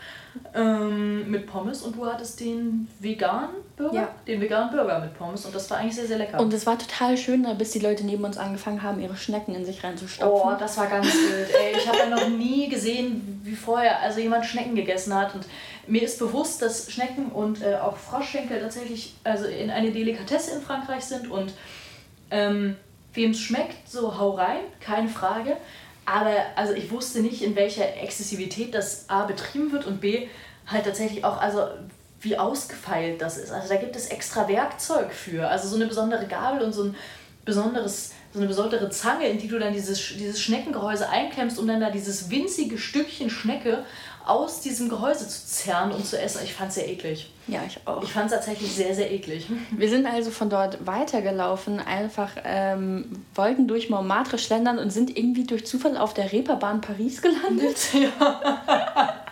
[0.54, 4.16] ähm, mit Pommes und du hattest den veganen Burger, ja.
[4.28, 6.40] den veganen Burger mit Pommes und das war eigentlich sehr, sehr lecker.
[6.40, 9.66] Und es war total schön, bis die Leute neben uns angefangen haben, ihre Schnecken in
[9.66, 10.54] sich reinzustopfen.
[10.54, 11.50] Oh, das war ganz wild.
[11.50, 15.46] Ey, ich habe ja noch nie gesehen, wie vorher also jemand Schnecken gegessen hat und
[15.88, 20.62] mir ist bewusst, dass Schnecken und äh, auch Froschschenkel tatsächlich also in eine Delikatesse in
[20.62, 21.54] Frankreich sind und
[22.32, 22.76] ähm,
[23.16, 25.58] wem es schmeckt, so hau rein, keine Frage.
[26.06, 30.28] Aber also ich wusste nicht, in welcher Exzessivität das A betrieben wird und B
[30.68, 31.68] halt tatsächlich auch, also
[32.22, 33.52] wie ausgefeilt das ist.
[33.52, 35.48] Also da gibt es extra Werkzeug für.
[35.48, 36.96] Also so eine besondere Gabel und so ein
[37.44, 41.80] besonderes, so eine besondere Zange, in die du dann dieses, dieses Schneckengehäuse einklemmst, um dann
[41.80, 43.86] da dieses winzige Stückchen Schnecke
[44.28, 46.42] aus diesem Gehäuse zu zerren und zu essen.
[46.44, 47.32] Ich fand es sehr eklig.
[47.48, 48.02] Ja, ich auch.
[48.04, 49.48] Ich fand es tatsächlich sehr, sehr eklig.
[49.72, 55.44] Wir sind also von dort weitergelaufen, einfach ähm, wollten durch Montmartre schlendern und sind irgendwie
[55.44, 57.78] durch Zufall auf der Reeperbahn Paris gelandet.
[57.96, 59.26] Ja.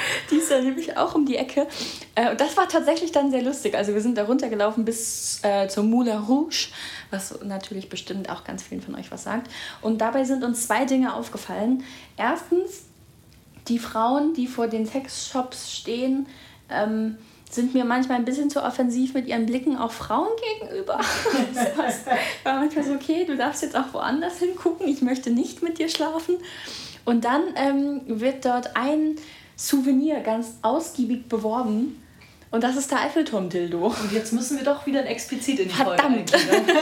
[0.30, 1.66] die ist ja nämlich auch um die Ecke.
[2.14, 3.74] Äh, und das war tatsächlich dann sehr lustig.
[3.74, 6.68] Also wir sind da runtergelaufen bis äh, zur Moulin Rouge,
[7.10, 9.50] was natürlich bestimmt auch ganz vielen von euch was sagt.
[9.80, 11.84] Und dabei sind uns zwei Dinge aufgefallen.
[12.16, 12.84] Erstens,
[13.70, 16.26] die Frauen, die vor den Sexshops stehen,
[16.68, 17.16] ähm,
[17.48, 20.28] sind mir manchmal ein bisschen zu offensiv mit ihren Blicken auch Frauen
[20.60, 21.00] gegenüber.
[21.54, 22.06] das
[22.44, 25.88] war manchmal so, okay, du darfst jetzt auch woanders hingucken, ich möchte nicht mit dir
[25.88, 26.36] schlafen.
[27.04, 29.16] Und dann ähm, wird dort ein
[29.56, 32.02] Souvenir ganz ausgiebig beworben.
[32.50, 33.86] Und das ist der Eiffelturm-Dildo.
[33.86, 36.30] Und jetzt müssen wir doch wieder explizit in die Verdammt.
[36.30, 36.76] Folge eingehen.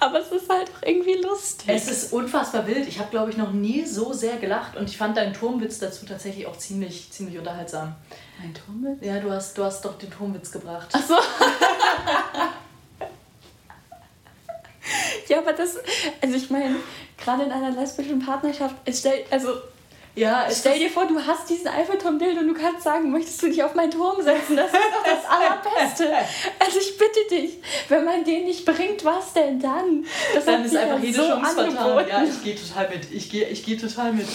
[0.00, 1.68] Aber es ist halt auch irgendwie lustig.
[1.68, 2.88] Es ist unfassbar wild.
[2.88, 6.06] Ich habe, glaube ich, noch nie so sehr gelacht und ich fand deinen Turmwitz dazu
[6.06, 7.94] tatsächlich auch ziemlich, ziemlich unterhaltsam.
[8.40, 8.98] Mein Turmwitz?
[9.04, 10.88] Ja, du hast, du hast doch den Turmwitz gebracht.
[10.92, 11.14] Ach so.
[15.28, 15.76] ja, aber das,
[16.22, 16.76] also ich meine,
[17.18, 19.50] gerade in einer lesbischen Partnerschaft, es stellt, also
[20.14, 23.62] ja, Stell dir vor, du hast diesen Eiffelturm-Dildo und du kannst sagen, möchtest du dich
[23.62, 24.56] auf meinen Turm setzen?
[24.56, 26.12] Das ist doch das Allerbeste.
[26.58, 27.58] Also ich bitte dich,
[27.88, 30.04] wenn man den nicht bringt, was denn dann?
[30.34, 32.08] Das dann ist einfach jede so Chance vertan.
[32.08, 33.12] Ja, ich gehe total mit.
[33.12, 34.26] Ich gehe ich geh total mit.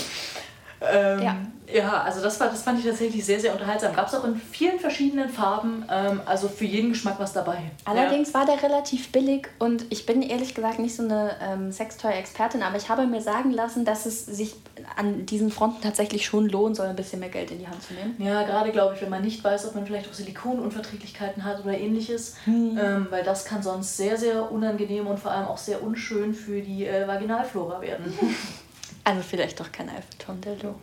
[0.81, 1.35] Ähm, ja.
[1.73, 3.95] ja, also das, war, das fand ich tatsächlich sehr, sehr unterhaltsam.
[3.95, 7.57] Gab es auch in vielen verschiedenen Farben, ähm, also für jeden Geschmack was dabei.
[7.85, 8.39] Allerdings ja.
[8.39, 12.77] war der relativ billig und ich bin ehrlich gesagt nicht so eine ähm, Sextoy-Expertin, aber
[12.77, 14.55] ich habe mir sagen lassen, dass es sich
[14.97, 17.93] an diesen Fronten tatsächlich schon lohnen soll, ein bisschen mehr Geld in die Hand zu
[17.93, 18.15] nehmen.
[18.19, 21.77] Ja, gerade glaube ich, wenn man nicht weiß, ob man vielleicht auch Silikonunverträglichkeiten hat oder
[21.77, 22.77] ähnliches, hm.
[22.81, 26.61] ähm, weil das kann sonst sehr, sehr unangenehm und vor allem auch sehr unschön für
[26.61, 28.13] die äh, Vaginalflora werden.
[29.05, 30.75] Also vielleicht doch kein Eiffelturm-Dildo.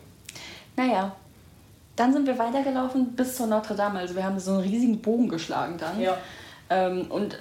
[0.75, 1.15] Naja,
[1.95, 3.99] dann sind wir weitergelaufen bis zur Notre Dame.
[3.99, 5.99] Also wir haben so einen riesigen Bogen geschlagen dann.
[5.99, 6.17] Ja.
[6.69, 7.37] Ähm, und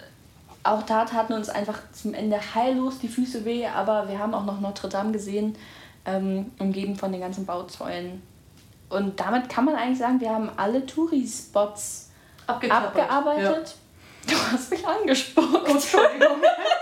[0.64, 4.44] auch da taten uns einfach zum Ende heillos die Füße weh, aber wir haben auch
[4.44, 5.56] noch Notre Dame gesehen,
[6.04, 8.22] ähm, umgeben von den ganzen Bauzäunen.
[8.90, 12.10] Und damit kann man eigentlich sagen, wir haben alle Touri-Spots
[12.46, 13.76] abgearbeitet.
[14.26, 14.34] Ja.
[14.34, 15.66] Du hast mich angesprochen.
[15.66, 16.36] Entschuldigung.
[16.38, 16.81] Oh, das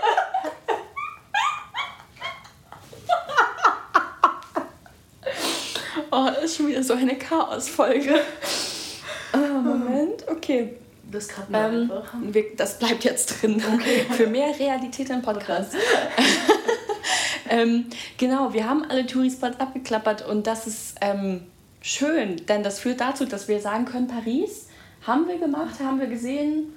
[6.41, 8.15] ist schon wieder so eine Chaos-Folge.
[9.33, 10.73] Ah, Moment, okay.
[11.11, 12.13] Das kann ähm, einfach.
[12.21, 13.61] Wir, das bleibt jetzt drin.
[13.73, 14.05] Okay.
[14.11, 15.75] Für mehr Realität im Podcast.
[17.49, 17.85] ähm,
[18.17, 21.41] genau, wir haben alle Tourispots abgeklappert und das ist ähm,
[21.81, 24.67] schön, denn das führt dazu, dass wir sagen können, Paris
[25.05, 26.73] haben wir gemacht, haben wir gesehen.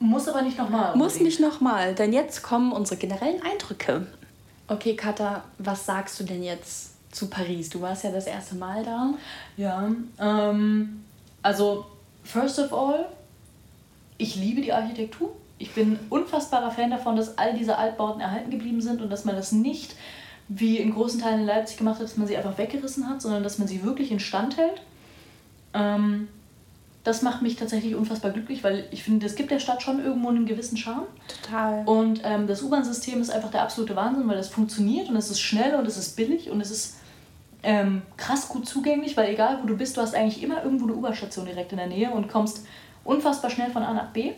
[0.00, 0.96] Muss aber nicht nochmal.
[0.96, 4.06] Muss nicht nochmal, denn jetzt kommen unsere generellen Eindrücke.
[4.68, 7.68] Okay, Katha, was sagst du denn jetzt zu Paris?
[7.68, 9.14] Du warst ja das erste Mal da.
[9.56, 9.90] Ja,
[10.20, 11.04] ähm,
[11.42, 11.86] also
[12.24, 13.06] first of all,
[14.16, 15.30] ich liebe die Architektur.
[15.58, 19.34] Ich bin unfassbarer Fan davon, dass all diese Altbauten erhalten geblieben sind und dass man
[19.36, 19.96] das nicht
[20.48, 23.42] wie in großen Teilen in Leipzig gemacht hat, dass man sie einfach weggerissen hat, sondern
[23.42, 24.80] dass man sie wirklich instand hält.
[25.74, 26.28] Ähm,
[27.04, 30.28] Das macht mich tatsächlich unfassbar glücklich, weil ich finde, es gibt der Stadt schon irgendwo
[30.28, 31.06] einen gewissen Charme.
[31.42, 31.82] Total.
[31.86, 35.40] Und ähm, das U-Bahn-System ist einfach der absolute Wahnsinn, weil das funktioniert und es ist
[35.40, 36.96] schnell und es ist billig und es ist
[37.68, 40.94] ähm, krass gut zugänglich, weil egal wo du bist, du hast eigentlich immer irgendwo eine
[40.94, 42.66] U-Bahn-Station direkt in der Nähe und kommst
[43.04, 44.32] unfassbar schnell von A nach B.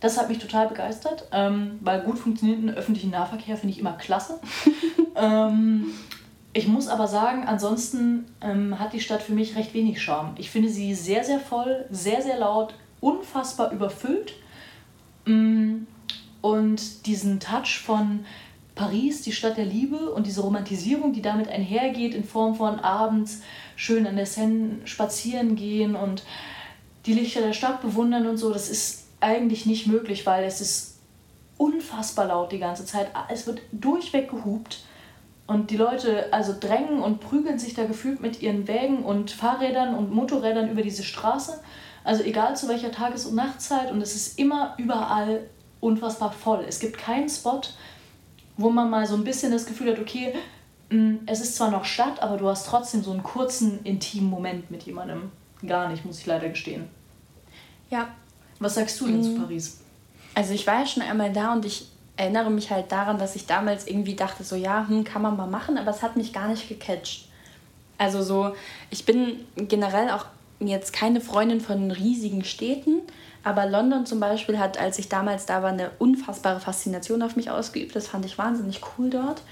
[0.00, 4.38] Das hat mich total begeistert, ähm, weil gut funktionierenden öffentlichen Nahverkehr finde ich immer klasse.
[5.16, 5.94] ähm,
[6.52, 10.34] ich muss aber sagen, ansonsten ähm, hat die Stadt für mich recht wenig Charme.
[10.36, 14.34] Ich finde sie sehr, sehr voll, sehr, sehr laut, unfassbar überfüllt.
[15.24, 15.84] Mm,
[16.42, 18.26] und diesen Touch von
[18.74, 23.42] Paris, die Stadt der Liebe und diese Romantisierung, die damit einhergeht, in Form von abends
[23.76, 26.24] schön an der Seine spazieren gehen und
[27.06, 30.98] die Lichter der Stadt bewundern und so, das ist eigentlich nicht möglich, weil es ist
[31.56, 33.08] unfassbar laut die ganze Zeit.
[33.28, 34.82] Es wird durchweg gehupt
[35.46, 39.94] und die Leute also drängen und prügeln sich da gefühlt mit ihren Wägen und Fahrrädern
[39.94, 41.60] und Motorrädern über diese Straße.
[42.02, 45.46] Also egal zu welcher Tages- und Nachtzeit und es ist immer überall
[45.80, 46.64] unfassbar voll.
[46.66, 47.60] Es gibt keinen Spot,
[48.56, 50.34] wo man mal so ein bisschen das Gefühl hat, okay,
[50.90, 54.70] mm, es ist zwar noch Stadt, aber du hast trotzdem so einen kurzen, intimen Moment
[54.70, 55.30] mit jemandem.
[55.66, 56.88] Gar nicht, muss ich leider gestehen.
[57.90, 58.08] Ja.
[58.60, 59.22] Was sagst du denn mhm.
[59.22, 59.80] zu Paris?
[60.34, 63.46] Also ich war ja schon einmal da und ich erinnere mich halt daran, dass ich
[63.46, 66.48] damals irgendwie dachte, so ja, hm, kann man mal machen, aber es hat mich gar
[66.48, 67.28] nicht gecatcht.
[67.98, 68.54] Also so,
[68.90, 70.26] ich bin generell auch
[70.60, 73.02] jetzt keine Freundin von riesigen Städten,
[73.44, 77.50] aber London zum Beispiel hat, als ich damals da war, eine unfassbare Faszination auf mich
[77.50, 77.94] ausgeübt.
[77.94, 79.42] Das fand ich wahnsinnig cool dort.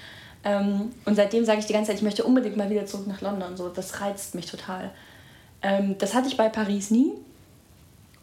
[0.44, 3.20] Ähm, und seitdem sage ich die ganze Zeit, ich möchte unbedingt mal wieder zurück nach
[3.20, 3.56] London.
[3.56, 4.90] So, das reizt mich total.
[5.60, 7.12] Ähm, das hatte ich bei Paris nie.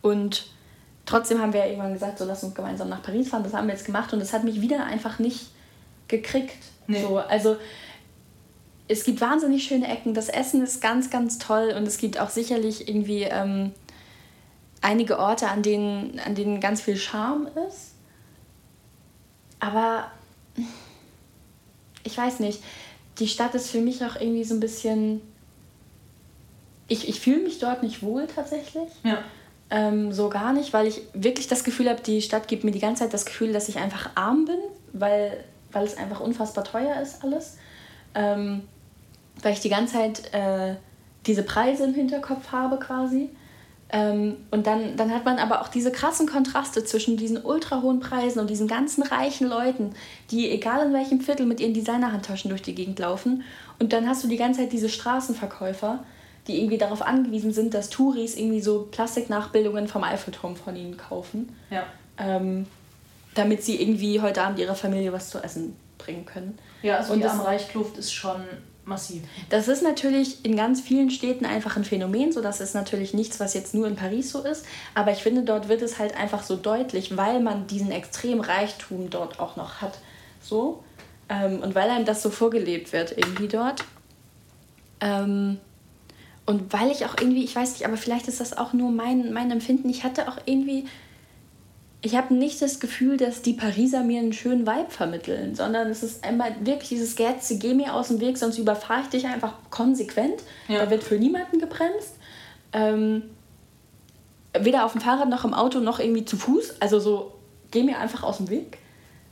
[0.02, 0.48] Und
[1.06, 3.44] trotzdem haben wir ja irgendwann gesagt, so lass uns gemeinsam nach Paris fahren.
[3.44, 5.52] Das haben wir jetzt gemacht und das hat mich wieder einfach nicht
[6.08, 6.58] gekriegt.
[6.88, 7.04] Nee.
[7.04, 7.58] So, also
[8.88, 10.16] es gibt wahnsinnig schöne Ecken.
[10.16, 13.72] Das Essen ist ganz, ganz toll und es gibt auch sicherlich irgendwie ähm,
[14.82, 17.94] einige Orte, an denen, an denen ganz viel Charme ist.
[19.60, 20.12] Aber
[22.04, 22.64] ich weiß nicht,
[23.20, 25.22] die Stadt ist für mich auch irgendwie so ein bisschen.
[26.88, 28.90] Ich, ich fühle mich dort nicht wohl tatsächlich.
[29.04, 29.20] Ja.
[29.70, 32.80] Ähm, so gar nicht, weil ich wirklich das Gefühl habe, die Stadt gibt mir die
[32.80, 34.58] ganze Zeit das Gefühl, dass ich einfach arm bin,
[34.94, 37.58] weil, weil es einfach unfassbar teuer ist alles.
[38.16, 38.64] Ähm,
[39.44, 40.76] weil ich die ganze Zeit äh,
[41.28, 43.30] diese Preise im Hinterkopf habe quasi.
[43.92, 48.00] Ähm, und dann, dann hat man aber auch diese krassen Kontraste zwischen diesen ultra hohen
[48.00, 49.94] Preisen und diesen ganzen reichen Leuten,
[50.30, 53.44] die egal in welchem Viertel mit ihren Designerhandtaschen durch die Gegend laufen.
[53.80, 56.04] Und dann hast du die ganze Zeit diese Straßenverkäufer,
[56.48, 61.56] die irgendwie darauf angewiesen sind, dass Touris irgendwie so Plastiknachbildungen vom Eiffelturm von ihnen kaufen.
[61.72, 61.84] Ja.
[62.20, 62.68] Ähm,
[63.34, 66.58] damit sie irgendwie heute Abend ihrer Familie was zu essen bringen können.
[66.82, 68.42] Ja, also und die Armreichkluft ist schon
[68.90, 69.22] massiv.
[69.50, 73.40] Das ist natürlich in ganz vielen Städten einfach ein Phänomen, so das ist natürlich nichts,
[73.40, 74.66] was jetzt nur in Paris so ist,
[74.96, 79.10] aber ich finde, dort wird es halt einfach so deutlich, weil man diesen extremen Reichtum
[79.10, 80.00] dort auch noch hat.
[80.42, 80.84] So.
[81.30, 83.86] Ähm, und weil einem das so vorgelebt wird irgendwie dort.
[85.00, 85.60] Ähm,
[86.46, 89.32] und weil ich auch irgendwie, ich weiß nicht, aber vielleicht ist das auch nur mein,
[89.32, 90.86] mein Empfinden, ich hatte auch irgendwie,
[92.02, 96.02] ich habe nicht das Gefühl, dass die Pariser mir einen schönen Vibe vermitteln, sondern es
[96.02, 99.54] ist einmal wirklich dieses Gerze, geh mir aus dem Weg, sonst überfahre ich dich einfach
[99.70, 100.42] konsequent.
[100.70, 100.86] Ja.
[100.86, 102.16] Da wird für niemanden gebremst.
[102.72, 103.24] Ähm,
[104.58, 106.80] weder auf dem Fahrrad noch im Auto noch irgendwie zu Fuß.
[106.80, 107.34] Also so,
[107.72, 108.78] geh mir einfach aus dem Weg.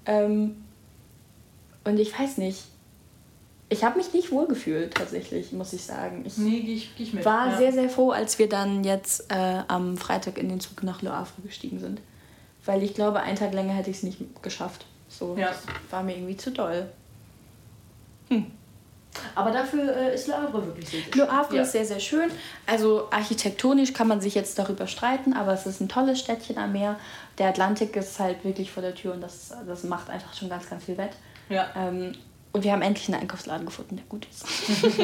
[0.05, 0.57] Ähm,
[1.85, 2.63] und ich weiß nicht,
[3.69, 6.23] ich habe mich nicht wohlgefühlt, tatsächlich, muss ich sagen.
[6.25, 7.23] Ich nee, geh ich, geh ich mit.
[7.23, 7.57] war ja.
[7.57, 11.11] sehr, sehr froh, als wir dann jetzt äh, am Freitag in den Zug nach Le
[11.11, 12.01] Havre gestiegen sind.
[12.67, 14.85] Weil ich glaube, einen Tag länger hätte ich es nicht geschafft.
[15.09, 15.47] So, ja.
[15.47, 16.87] Das war mir irgendwie zu doll.
[18.29, 18.51] Hm.
[19.33, 21.13] Aber dafür äh, ist Le Havre wirklich sehr, schön.
[21.15, 21.61] Le Havre ja.
[21.63, 22.29] ist sehr, sehr schön.
[22.65, 26.73] Also architektonisch kann man sich jetzt darüber streiten, aber es ist ein tolles Städtchen am
[26.73, 26.99] Meer.
[27.37, 30.69] Der Atlantik ist halt wirklich vor der Tür und das, das macht einfach schon ganz,
[30.69, 31.11] ganz viel wett.
[31.49, 31.67] Ja.
[31.75, 32.13] Ähm,
[32.51, 34.45] und wir haben endlich einen Einkaufsladen gefunden, der gut ist.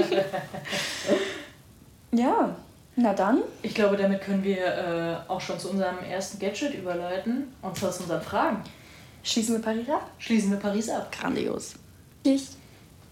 [2.12, 2.56] ja,
[2.96, 3.42] na dann.
[3.62, 7.54] Ich glaube, damit können wir äh, auch schon zu unserem ersten Gadget überleiten.
[7.62, 8.62] Und zwar zu unseren Fragen.
[9.24, 10.10] Schließen wir Paris ab?
[10.20, 11.12] Schließen wir Paris ab.
[11.12, 11.76] Grandios.
[12.24, 12.50] Ich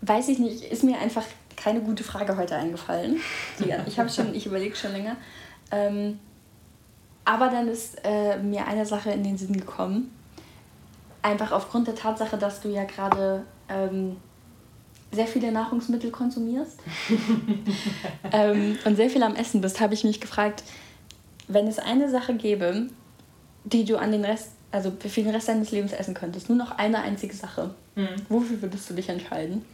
[0.02, 1.24] weiß ich nicht, ist mir einfach
[1.56, 3.20] keine gute Frage heute eingefallen.
[3.60, 5.16] Die, ich habe schon, ich überlege schon länger.
[5.72, 6.20] Ähm,
[7.24, 10.12] aber dann ist äh, mir eine Sache in den Sinn gekommen.
[11.22, 14.18] Einfach aufgrund der Tatsache, dass du ja gerade ähm,
[15.12, 16.80] sehr viele Nahrungsmittel konsumierst
[18.32, 20.64] ähm, und sehr viel am Essen bist, habe ich mich gefragt,
[21.48, 22.88] wenn es eine Sache gäbe,
[23.66, 26.72] die du an den Rest, also für den Rest deines Lebens essen könntest, nur noch
[26.72, 28.08] eine einzige Sache, mhm.
[28.30, 29.66] wofür würdest du dich entscheiden?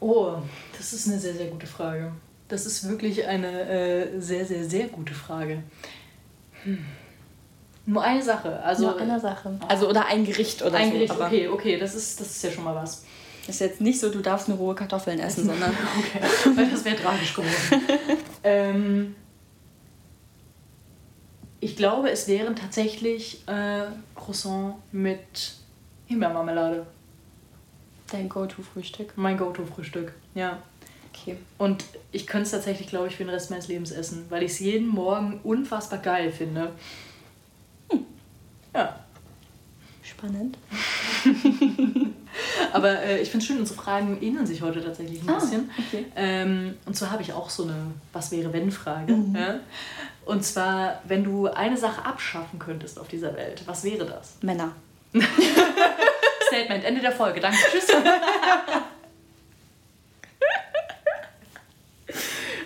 [0.00, 0.36] Oh,
[0.76, 2.12] das ist eine sehr, sehr gute Frage.
[2.48, 5.62] Das ist wirklich eine äh, sehr, sehr, sehr gute Frage.
[6.64, 6.84] Hm.
[7.86, 8.62] Nur eine Sache.
[8.62, 9.58] Also, Nur eine Sache.
[9.66, 10.94] Also oder ein Gericht oder ein so.
[10.94, 13.04] Gericht, okay, okay, das ist, das ist ja schon mal was.
[13.48, 15.70] Ist jetzt nicht so, du darfst nur rohe Kartoffeln essen, sondern.
[15.70, 16.20] Okay,
[16.54, 17.82] weil das wäre tragisch geworden.
[18.44, 19.14] ähm,
[21.60, 25.54] ich glaube, es wären tatsächlich äh, Croissant mit
[26.06, 26.86] Himbeermarmelade.
[28.12, 29.14] Dein Go-To-Frühstück.
[29.16, 30.62] Mein Go-To-Frühstück, ja.
[31.12, 31.38] Okay.
[31.56, 34.52] Und ich könnte es tatsächlich, glaube ich, für den Rest meines Lebens essen, weil ich
[34.52, 36.72] es jeden Morgen unfassbar geil finde.
[37.90, 38.04] Hm.
[38.74, 39.00] Ja.
[40.02, 40.58] Spannend.
[42.72, 45.70] Aber äh, ich finde es schön, unsere Fragen ähneln sich heute tatsächlich ein Ah, bisschen.
[45.78, 46.06] okay.
[46.16, 47.74] Ähm, und zwar habe ich auch so eine
[48.12, 49.12] Was wäre wenn Frage.
[49.12, 49.34] Mhm.
[49.36, 49.60] Ja?
[50.24, 54.34] Und zwar, wenn du eine Sache abschaffen könntest auf dieser Welt, was wäre das?
[54.42, 54.72] Männer.
[56.48, 57.40] Statement, Ende der Folge.
[57.40, 57.58] Danke.
[57.72, 57.86] Tschüss.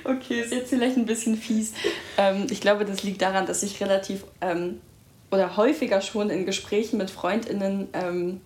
[0.04, 1.72] Okay, ist jetzt vielleicht ein bisschen fies.
[2.18, 4.80] Ähm, ich glaube, das liegt daran, dass ich relativ ähm,
[5.30, 8.40] oder häufiger schon in Gesprächen mit FreundInnen, ähm,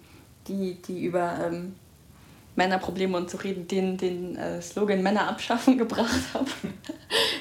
[0.49, 1.75] die, die über ähm,
[2.57, 6.51] Männerprobleme und so reden, den, den äh, Slogan Männer abschaffen gebracht habe.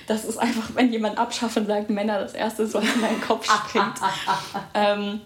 [0.08, 3.95] Das ist einfach, wenn jemand abschaffen sagt, Männer das erste, was in meinen Kopf springt.
[4.76, 5.20] ähm,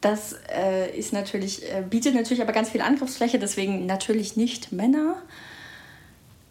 [0.00, 5.16] das äh, ist natürlich, äh, bietet natürlich aber ganz viel Angriffsfläche, deswegen natürlich nicht Männer.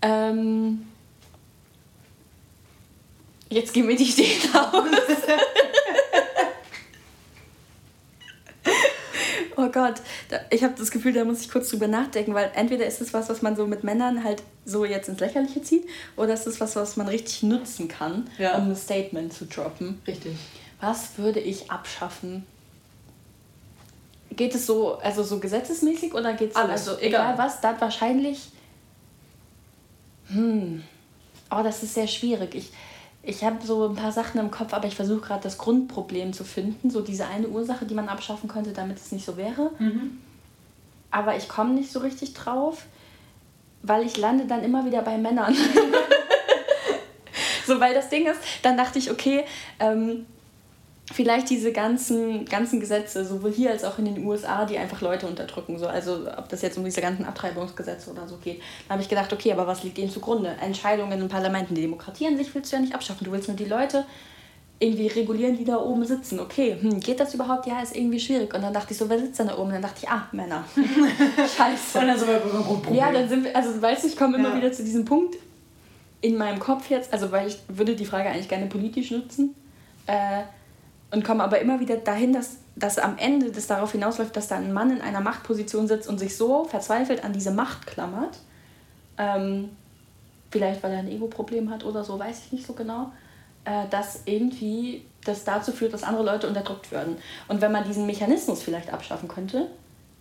[0.04, 0.86] Ähm,
[3.50, 4.86] jetzt gehen mir die Ideen aus.
[9.58, 9.96] Oh Gott,
[10.30, 13.14] da, ich habe das Gefühl, da muss ich kurz drüber nachdenken, weil entweder ist es
[13.14, 15.86] was, was man so mit Männern halt so jetzt ins Lächerliche zieht,
[16.16, 18.58] oder ist es was, was man richtig nutzen kann, Ja.
[18.58, 20.02] um ein Statement zu droppen.
[20.08, 20.36] Richtig.
[20.82, 22.46] Was würde ich abschaffen?
[24.36, 27.34] Geht es so, also so gesetzesmäßig oder geht es Alles, also egal.
[27.34, 28.40] egal was, dann wahrscheinlich.
[30.28, 30.84] Hm.
[31.52, 32.56] Oh, das ist sehr schwierig.
[32.56, 32.72] Ich,
[33.26, 36.44] ich habe so ein paar Sachen im Kopf, aber ich versuche gerade das Grundproblem zu
[36.44, 36.90] finden.
[36.90, 39.72] So diese eine Ursache, die man abschaffen könnte, damit es nicht so wäre.
[39.80, 40.20] Mhm.
[41.10, 42.86] Aber ich komme nicht so richtig drauf,
[43.82, 45.56] weil ich lande dann immer wieder bei Männern.
[47.66, 49.46] so, weil das Ding ist, dann dachte ich, okay,
[49.80, 50.26] ähm,
[51.12, 55.28] vielleicht diese ganzen, ganzen Gesetze, sowohl hier als auch in den USA, die einfach Leute
[55.28, 55.78] unterdrücken.
[55.78, 58.62] So, also ob das jetzt um diese ganzen Abtreibungsgesetze oder so geht.
[58.88, 60.56] Da habe ich gedacht, okay, aber was liegt denen zugrunde?
[60.62, 61.76] Entscheidungen in Parlamenten.
[61.76, 63.26] Die Demokratie an sich willst du ja nicht abschaffen.
[63.26, 64.06] Du willst nur die Leute
[64.80, 66.40] irgendwie regulieren, die da oben sitzen.
[66.40, 67.68] Okay, hm, geht das überhaupt?
[67.68, 68.54] Ja, ist irgendwie schwierig.
[68.54, 69.68] Und dann dachte ich so, wer sitzt denn da oben?
[69.68, 70.64] Und dann dachte ich, ah, Männer.
[70.76, 72.00] Scheiße.
[72.00, 72.94] Und dann sind wir.
[72.96, 74.58] Ja, dann sind wir, also weißt du, ich komme immer Ja.
[74.58, 75.36] wieder zu diesem Punkt
[76.22, 79.54] in meinem Kopf jetzt, also weil ich würde die Frage eigentlich gerne politisch nutzen
[80.08, 80.44] äh,
[81.14, 84.56] und komme aber immer wieder dahin, dass, dass am Ende das darauf hinausläuft, dass da
[84.56, 88.40] ein Mann in einer Machtposition sitzt und sich so verzweifelt an diese Macht klammert,
[89.20, 89.70] ähm,
[90.50, 93.12] vielleicht weil er ein Ego-Problem hat oder so, weiß ich nicht so genau,
[93.66, 97.18] äh, dass irgendwie das dazu führt, dass andere Leute unterdrückt werden.
[97.48, 99.70] Und wenn man diesen Mechanismus vielleicht abschaffen könnte,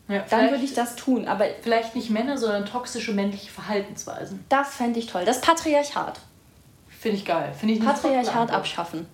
[0.08, 1.26] Ja, dann würde ich das tun.
[1.26, 4.44] Aber Vielleicht nicht Männer, sondern toxische männliche Verhaltensweisen.
[4.50, 5.24] Das fände ich toll.
[5.24, 6.20] Das Patriarchat.
[6.88, 7.52] Finde ich geil.
[7.58, 9.06] Finde ich Patriarchat abschaffen.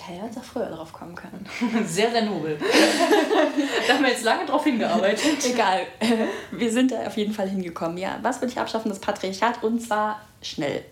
[0.00, 1.44] Hätte auch früher drauf kommen können.
[1.86, 2.58] Sehr, sehr nobel.
[3.86, 5.44] da haben wir jetzt lange drauf hingearbeitet.
[5.44, 5.86] Egal.
[6.50, 7.98] Wir sind da auf jeden Fall hingekommen.
[7.98, 8.88] Ja, was würde ich abschaffen?
[8.88, 10.84] Das Patriarchat und zwar schnell.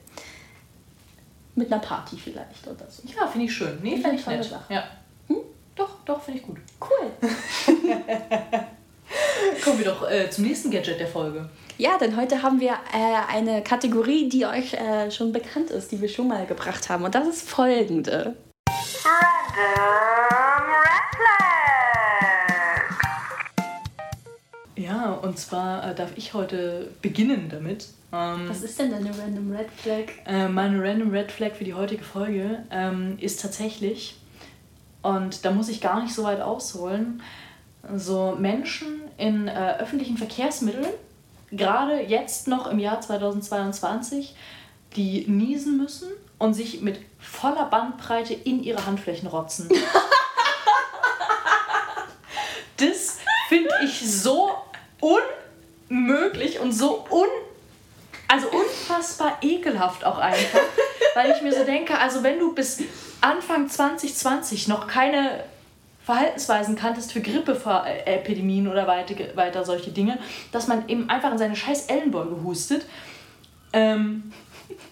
[1.55, 3.03] Mit einer Party vielleicht oder so.
[3.09, 3.79] Ja, finde ich schön.
[3.83, 4.45] Nee, Finde ich nett.
[4.45, 4.75] Sache.
[4.75, 4.85] Ja.
[5.75, 6.57] Doch, doch, finde ich gut.
[6.81, 7.11] Cool.
[9.63, 11.49] Kommen wir doch äh, zum nächsten Gadget der Folge.
[11.79, 16.01] Ja, denn heute haben wir äh, eine Kategorie, die euch äh, schon bekannt ist, die
[16.01, 17.05] wir schon mal gebracht haben.
[17.05, 18.35] Und das ist folgende.
[19.07, 22.91] Random Red Flag.
[24.75, 27.87] Ja, und zwar äh, darf ich heute beginnen damit.
[28.13, 30.07] Ähm, Was ist denn deine Random Red Flag?
[30.27, 34.17] Äh, meine Random Red Flag für die heutige Folge ähm, ist tatsächlich,
[35.03, 37.23] und da muss ich gar nicht so weit ausholen,
[37.95, 40.89] so Menschen in äh, öffentlichen Verkehrsmitteln,
[41.53, 44.35] gerade jetzt noch im Jahr 2022,
[44.97, 46.99] die niesen müssen und sich mit
[47.31, 49.68] voller Bandbreite in ihre Handflächen rotzen.
[52.77, 53.18] das
[53.49, 54.51] finde ich so
[55.01, 57.29] unmöglich und so un
[58.29, 60.61] also unfassbar ekelhaft auch einfach,
[61.14, 62.83] weil ich mir so denke, also wenn du bis
[63.20, 65.45] Anfang 2020 noch keine
[66.05, 70.18] Verhaltensweisen kanntest für Grippeepidemien oder weiter, weiter solche Dinge,
[70.51, 72.87] dass man eben einfach in seine scheiß Ellenbeuge hustet,
[73.72, 74.33] ähm,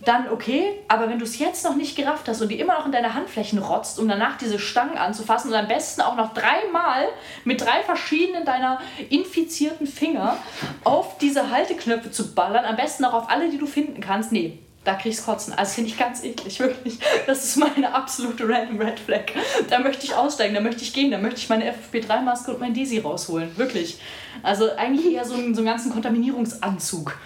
[0.04, 2.86] dann okay, aber wenn du es jetzt noch nicht gerafft hast und die immer noch
[2.86, 7.08] in deine Handflächen rotzt, um danach diese Stangen anzufassen und am besten auch noch dreimal
[7.44, 10.36] mit drei verschiedenen deiner infizierten Finger
[10.84, 14.58] auf diese Halteknöpfe zu ballern, am besten auch auf alle, die du finden kannst, nee,
[14.84, 15.54] Da krieg ich's kotzen.
[15.54, 16.98] Also finde ich ganz eklig, wirklich.
[17.26, 19.32] Das ist meine absolute random Red Flag.
[19.70, 22.74] Da möchte ich aussteigen, da möchte ich gehen, da möchte ich meine FFP3-Maske und mein
[22.74, 23.56] Desi rausholen.
[23.56, 23.98] Wirklich.
[24.42, 27.16] Also eigentlich eher so einen, so einen ganzen Kontaminierungsanzug.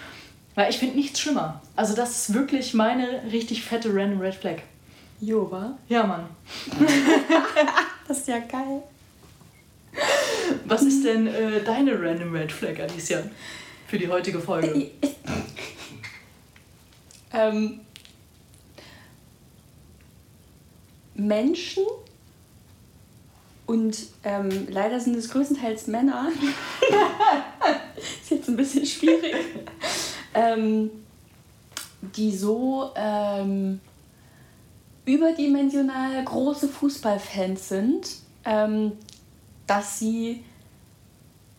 [0.59, 1.62] Weil ich finde nichts schlimmer.
[1.76, 4.56] Also das ist wirklich meine richtig fette random Red Flag.
[5.20, 5.78] Jo, wa?
[5.88, 6.26] Ja, Mann.
[8.09, 8.82] Das ist ja geil.
[10.64, 13.22] Was ist denn äh, deine random Red Flag, Alicia?
[13.86, 14.90] Für die heutige Folge.
[17.32, 17.80] ähm,
[21.14, 21.84] Menschen
[23.66, 26.32] und ähm, leider sind es größtenteils Männer.
[27.96, 29.36] ist jetzt ein bisschen schwierig.
[30.35, 30.91] Ähm,
[32.16, 33.81] die so ähm,
[35.05, 38.09] überdimensional große Fußballfans sind,
[38.45, 38.93] ähm,
[39.66, 40.45] dass sie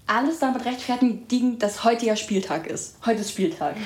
[0.07, 2.97] alles damit rechtfertigen, dass heute ja Spieltag ist.
[3.05, 3.75] Heute ist Spieltag.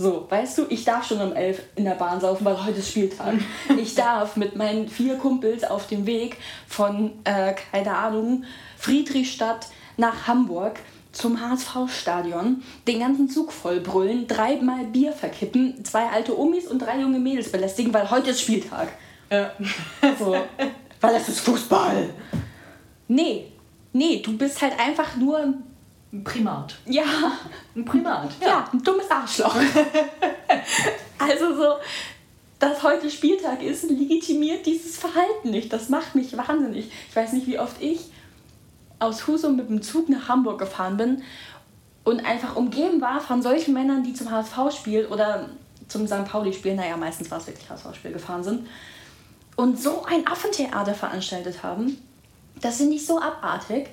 [0.00, 2.90] So, weißt du, ich darf schon um elf in der Bahn saufen, weil heute ist
[2.90, 3.34] Spieltag.
[3.76, 6.36] Ich darf mit meinen vier Kumpels auf dem Weg
[6.68, 8.44] von, äh, keine Ahnung,
[8.76, 9.66] Friedrichstadt
[9.96, 10.78] nach Hamburg
[11.18, 17.18] zum HSV-Stadion, den ganzen Zug vollbrüllen, dreimal Bier verkippen, zwei alte Omis und drei junge
[17.18, 18.88] Mädels belästigen, weil heute ist Spieltag.
[19.30, 19.50] Ja.
[20.18, 20.36] So,
[21.00, 22.10] weil es ist Fußball.
[23.08, 23.52] Nee,
[23.92, 25.54] nee, du bist halt einfach nur,
[26.12, 26.76] Ein Primat.
[26.86, 27.04] ja,
[27.76, 28.30] Ein Primat.
[28.40, 29.54] ja, ein dummes Arschloch.
[31.18, 31.74] also so,
[32.58, 35.72] dass heute Spieltag ist, legitimiert dieses Verhalten nicht.
[35.72, 36.90] Das macht mich wahnsinnig.
[37.08, 38.00] Ich weiß nicht, wie oft ich
[38.98, 41.22] aus Husum mit dem Zug nach Hamburg gefahren bin
[42.04, 45.48] und einfach umgeben war von solchen Männern, die zum HSV-Spiel oder
[45.88, 46.24] zum St.
[46.24, 48.66] Pauli-Spiel, naja, meistens war es wirklich HSV-Spiel, gefahren sind
[49.56, 51.98] und so ein Affentheater veranstaltet haben.
[52.60, 53.88] Das finde ich so abartig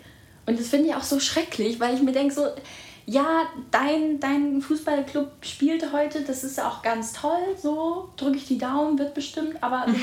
[0.45, 2.47] und das finde ich auch so schrecklich, weil ich mir denke so,
[3.07, 8.57] ja, dein, dein Fußballclub spielt heute, das ist auch ganz toll, so drücke ich die
[8.57, 9.99] Daumen, wird bestimmt, aber also,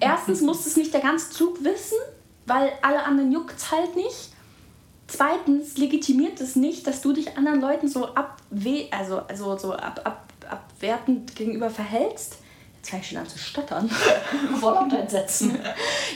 [0.00, 1.98] erstens muss es nicht der ganze Zug wissen,
[2.46, 4.30] weil alle anderen juckt es halt nicht.
[5.06, 10.00] Zweitens legitimiert es nicht, dass du dich anderen Leuten so abwe also, also so ab,
[10.04, 12.38] ab, abwertend gegenüber verhältst.
[12.84, 13.88] Schon an zu stottern.
[14.60, 15.58] Vor lauter Entsetzen.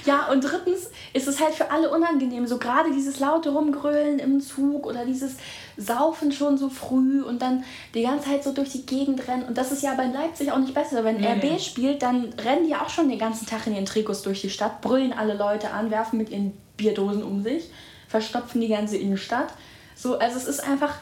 [0.05, 2.47] Ja, und drittens ist es halt für alle unangenehm.
[2.47, 5.37] So gerade dieses laute Rumgrölen im Zug oder dieses
[5.77, 7.65] Saufen schon so früh und dann
[7.95, 9.45] die ganze Zeit so durch die Gegend rennen.
[9.45, 11.05] Und das ist ja bei Leipzig auch nicht besser.
[11.05, 11.59] Wenn Nee, RB nee.
[11.59, 14.81] spielt, dann rennen die auch schon den ganzen Tag in ihren Trikots durch die Stadt,
[14.81, 17.71] brüllen alle Leute an, werfen mit ihren Bierdosen um sich,
[18.09, 19.49] verstopfen die ganze Innenstadt.
[19.95, 20.95] So, also es ist einfach.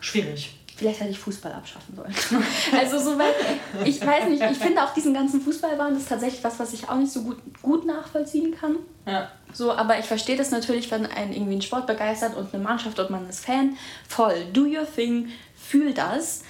[0.00, 0.54] Schwierig.
[0.76, 2.12] Vielleicht hätte ich Fußball abschaffen sollen.
[2.76, 3.32] Also so, weil
[3.84, 6.88] ich weiß nicht, ich finde auch diesen ganzen Fußballwahn, das ist tatsächlich was, was ich
[6.88, 8.76] auch nicht so gut, gut nachvollziehen kann.
[9.06, 9.30] Ja.
[9.52, 12.98] So, aber ich verstehe das natürlich, wenn einen irgendwie ein Sport begeistert und eine Mannschaft
[12.98, 13.76] und man ist Fan.
[14.08, 16.42] Voll, do your thing, fühl das.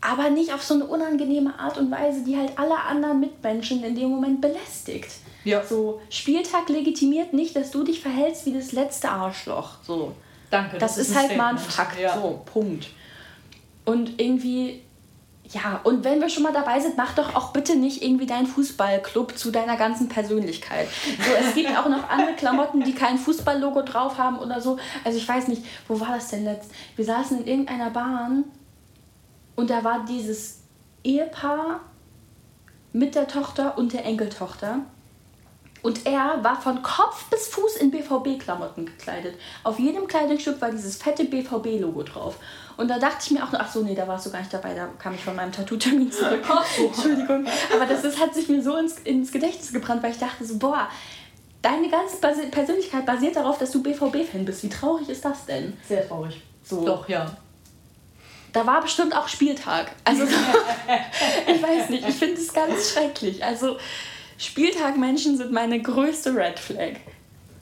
[0.00, 3.94] Aber nicht auf so eine unangenehme Art und Weise, die halt alle anderen Mitmenschen in
[3.94, 5.10] dem Moment belästigt.
[5.44, 5.64] Ja.
[5.64, 9.72] So, Spieltag legitimiert nicht, dass du dich verhältst wie das letzte Arschloch.
[9.82, 10.14] So.
[10.50, 10.78] Danke.
[10.78, 11.58] Das, ist, ein halt mal ein.
[11.58, 12.00] Fakt.
[12.00, 12.14] Ja.
[12.14, 12.88] So, Punkt.
[13.88, 14.82] Und irgendwie,
[15.44, 18.46] ja, und wenn wir schon mal dabei sind, mach doch auch bitte nicht irgendwie deinen
[18.46, 20.88] Fußballclub zu deiner ganzen Persönlichkeit.
[21.06, 24.78] So, es gibt auch noch andere Klamotten, die kein Fußballlogo drauf haben oder so.
[25.04, 26.70] Also ich weiß nicht, wo war das denn letzt?
[26.96, 28.44] Wir saßen in irgendeiner Bahn
[29.56, 30.60] und da war dieses
[31.02, 31.80] Ehepaar
[32.92, 34.80] mit der Tochter und der Enkeltochter.
[35.82, 39.36] Und er war von Kopf bis Fuß in BVB-Klamotten gekleidet.
[39.62, 42.36] Auf jedem Kleidungsstück war dieses fette BVB-Logo drauf.
[42.76, 44.52] Und da dachte ich mir auch noch, ach so, nee, da warst du gar nicht
[44.52, 46.42] dabei, da kam ich von meinem Tattoo-Termin zurück.
[46.78, 47.46] Entschuldigung.
[47.74, 50.58] Aber das ist, hat sich mir so ins, ins Gedächtnis gebrannt, weil ich dachte so,
[50.58, 50.88] boah,
[51.62, 54.62] deine ganze Basi- Persönlichkeit basiert darauf, dass du BVB-Fan bist.
[54.62, 55.76] Wie traurig ist das denn?
[55.88, 56.40] Sehr traurig.
[56.62, 56.84] So.
[56.84, 57.26] Doch, ja.
[58.52, 59.92] Da war bestimmt auch Spieltag.
[60.04, 60.24] Also,
[61.46, 63.44] ich weiß nicht, ich finde es ganz schrecklich.
[63.44, 63.76] Also,
[64.38, 66.92] Spieltagmenschen sind meine größte Red Flag.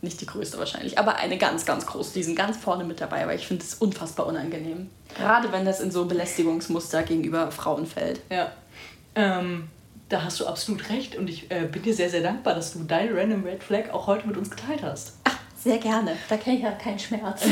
[0.03, 2.13] Nicht die größte wahrscheinlich, aber eine ganz, ganz große.
[2.15, 4.91] Die sind ganz vorne mit dabei, weil ich finde es unfassbar unangenehm.
[5.17, 8.21] Gerade wenn das in so Belästigungsmuster gegenüber Frauen fällt.
[8.31, 8.53] Ja.
[9.15, 9.69] Ähm,
[10.11, 12.81] da hast du absolut recht und ich äh, bin dir sehr, sehr dankbar, dass du
[12.85, 15.15] deine Random Red Flag auch heute mit uns geteilt hast.
[15.25, 16.13] Ach, sehr gerne.
[16.29, 17.43] Da kenne ich ja keinen Schmerz.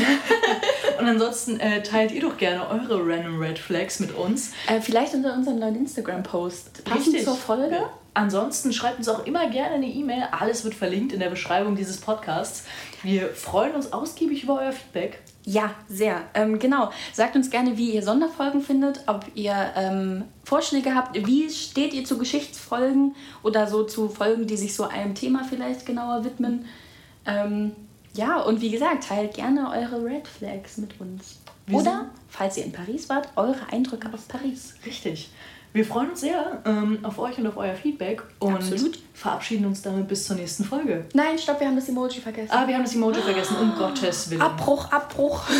[0.99, 4.51] Und ansonsten äh, teilt ihr doch gerne eure Random Red Flags mit uns.
[4.67, 6.85] äh, vielleicht unter unserem neuen Instagram-Post.
[6.85, 7.75] Passend zur Folge.
[7.75, 7.89] Ja.
[8.15, 10.29] Ansonsten schreibt uns auch immer gerne eine E-Mail.
[10.31, 12.63] Alles wird verlinkt in der Beschreibung dieses Podcasts.
[13.03, 15.19] Wir freuen uns ausgiebig über euer Feedback.
[15.43, 16.21] Ja, sehr.
[16.33, 16.91] Ähm, genau.
[17.13, 21.27] Sagt uns gerne, wie ihr Sonderfolgen findet, ob ihr ähm, Vorschläge habt.
[21.27, 25.85] Wie steht ihr zu Geschichtsfolgen oder so zu Folgen, die sich so einem Thema vielleicht
[25.85, 26.65] genauer widmen?
[27.25, 27.73] Ähm,
[28.13, 31.41] ja, und wie gesagt, teilt gerne eure Red Flags mit uns.
[31.67, 34.75] Wir Oder, falls ihr in Paris wart, eure Eindrücke aus Paris.
[34.85, 35.31] Richtig.
[35.75, 38.97] Wir freuen uns sehr ähm, auf euch und auf euer Feedback und Absolut.
[39.13, 41.03] verabschieden uns damit bis zur nächsten Folge.
[41.13, 42.49] Nein, stopp, wir haben das Emoji vergessen.
[42.49, 44.41] Ah, wir haben das Emoji vergessen, um Gottes Willen.
[44.41, 45.43] Abbruch, Abbruch.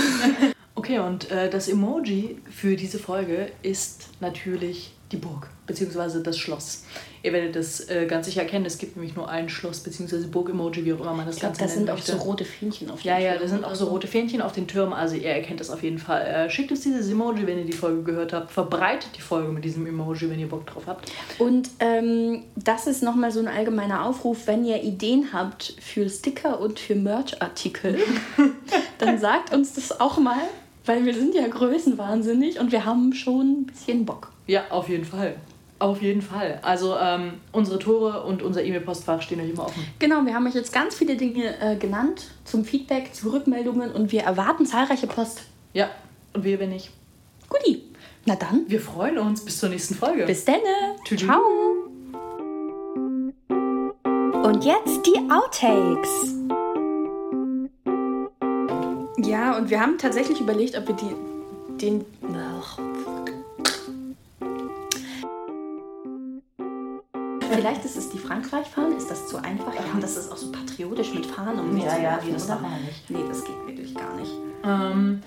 [0.78, 6.84] Okay, und äh, das Emoji für diese Folge ist natürlich die Burg, beziehungsweise das Schloss.
[7.26, 10.86] Ihr werdet das äh, ganz sicher erkennen, es gibt nämlich nur ein Schloss, beziehungsweise Burg-Emoji,
[10.86, 12.12] wie auch immer man das Ich glaube, Ganze da nennen sind auch möchte.
[12.12, 14.52] so rote Fähnchen auf Ja, den ja, da Türen sind auch so rote Fähnchen auf
[14.52, 16.22] den Türmen, also ihr erkennt das auf jeden Fall.
[16.22, 18.52] Äh, schickt uns dieses Emoji, wenn ihr die Folge gehört habt.
[18.52, 21.12] Verbreitet die Folge mit diesem Emoji, wenn ihr Bock drauf habt.
[21.40, 26.60] Und ähm, das ist nochmal so ein allgemeiner Aufruf, wenn ihr Ideen habt für Sticker
[26.60, 27.98] und für Merch-Artikel,
[29.00, 30.38] dann sagt uns das auch mal,
[30.86, 34.32] weil wir sind ja größenwahnsinnig und wir haben schon ein bisschen Bock.
[34.46, 35.38] Ja, auf jeden Fall.
[35.78, 36.60] Auf jeden Fall.
[36.62, 39.86] Also ähm, unsere Tore und unser E-Mail-Postfach stehen euch immer offen.
[40.00, 44.12] Genau, wir haben euch jetzt ganz viele Dinge äh, genannt zum Feedback, zu Rückmeldungen und
[44.12, 45.42] wir erwarten zahlreiche Post.
[45.74, 45.90] Ja,
[46.34, 46.92] und wir, wenn nicht.
[47.50, 47.84] Guti.
[48.26, 49.44] Na dann, Wir freuen uns.
[49.44, 50.26] Bis zur nächsten Folge.
[50.26, 50.60] bis denne.
[51.04, 51.22] Tschüss.
[51.22, 51.42] Ciao.
[53.50, 56.36] Und jetzt die Outtakes.
[59.28, 62.06] Ja, und wir haben tatsächlich überlegt, ob wir die, den.
[62.34, 62.80] Ach.
[67.56, 69.74] Vielleicht ist es die Frankreich-Fahne, ist das zu einfach?
[69.74, 72.56] Ja, das ist auch so patriotisch mit Fahnen um Ja, zu ja, nee, das oder?
[72.56, 73.10] machen wir nicht.
[73.10, 74.32] Nee, das geht wirklich gar nicht.
[74.64, 75.22] Ähm,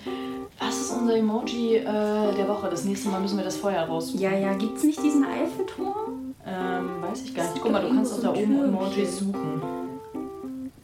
[0.59, 2.69] was ist unser Emoji äh, der Woche?
[2.69, 4.19] Das nächste Mal müssen wir das Feuer raussuchen.
[4.19, 6.35] Ja, ja, gibt's nicht diesen Eiffelturm?
[6.45, 7.63] Ähm, weiß ich gar Es nicht.
[7.63, 9.61] gibt Guck mal, doch du kannst auch da oben ein Emojis suchen.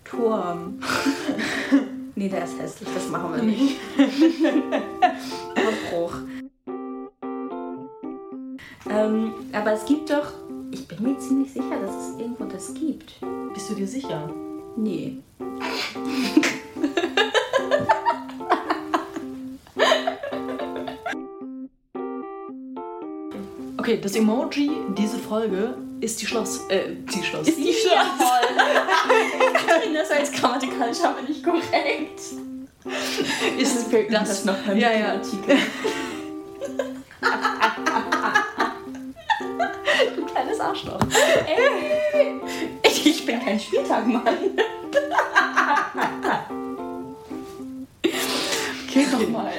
[0.04, 0.80] Turm.
[2.16, 3.78] nee, der ist hässlich, das machen wir nicht.
[5.56, 6.14] Abbruch.
[8.90, 10.32] Ähm, aber es gibt doch.
[10.88, 13.16] Ich bin mir ziemlich sicher, dass es irgendwo das gibt.
[13.56, 14.30] Bist du dir sicher?
[14.78, 15.18] Nee.
[23.80, 26.60] Okay, das Emoji diese Folge ist die Schloss.
[26.70, 27.48] Äh, die Schloss.
[27.48, 29.54] Ist die Jawohl.
[29.66, 32.20] Katrin, das jetzt grammatikalisch aber nicht korrekt.
[33.58, 35.14] Ist Das fehlt das das noch beim Ja, ja.
[35.14, 35.58] Artikel.
[40.76, 41.00] Arschloch.
[41.48, 42.42] Ey,
[42.84, 44.24] ich bin kein Spieltagmann.
[48.88, 49.54] Okay, nochmal.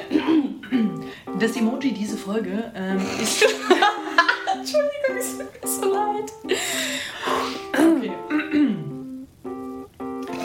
[1.38, 3.44] Das Emoji diese Folge ähm, ist.
[4.52, 6.32] Entschuldigung, es tut mir so leid.
[7.72, 8.12] Okay.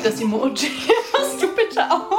[0.03, 0.69] Das Emoji.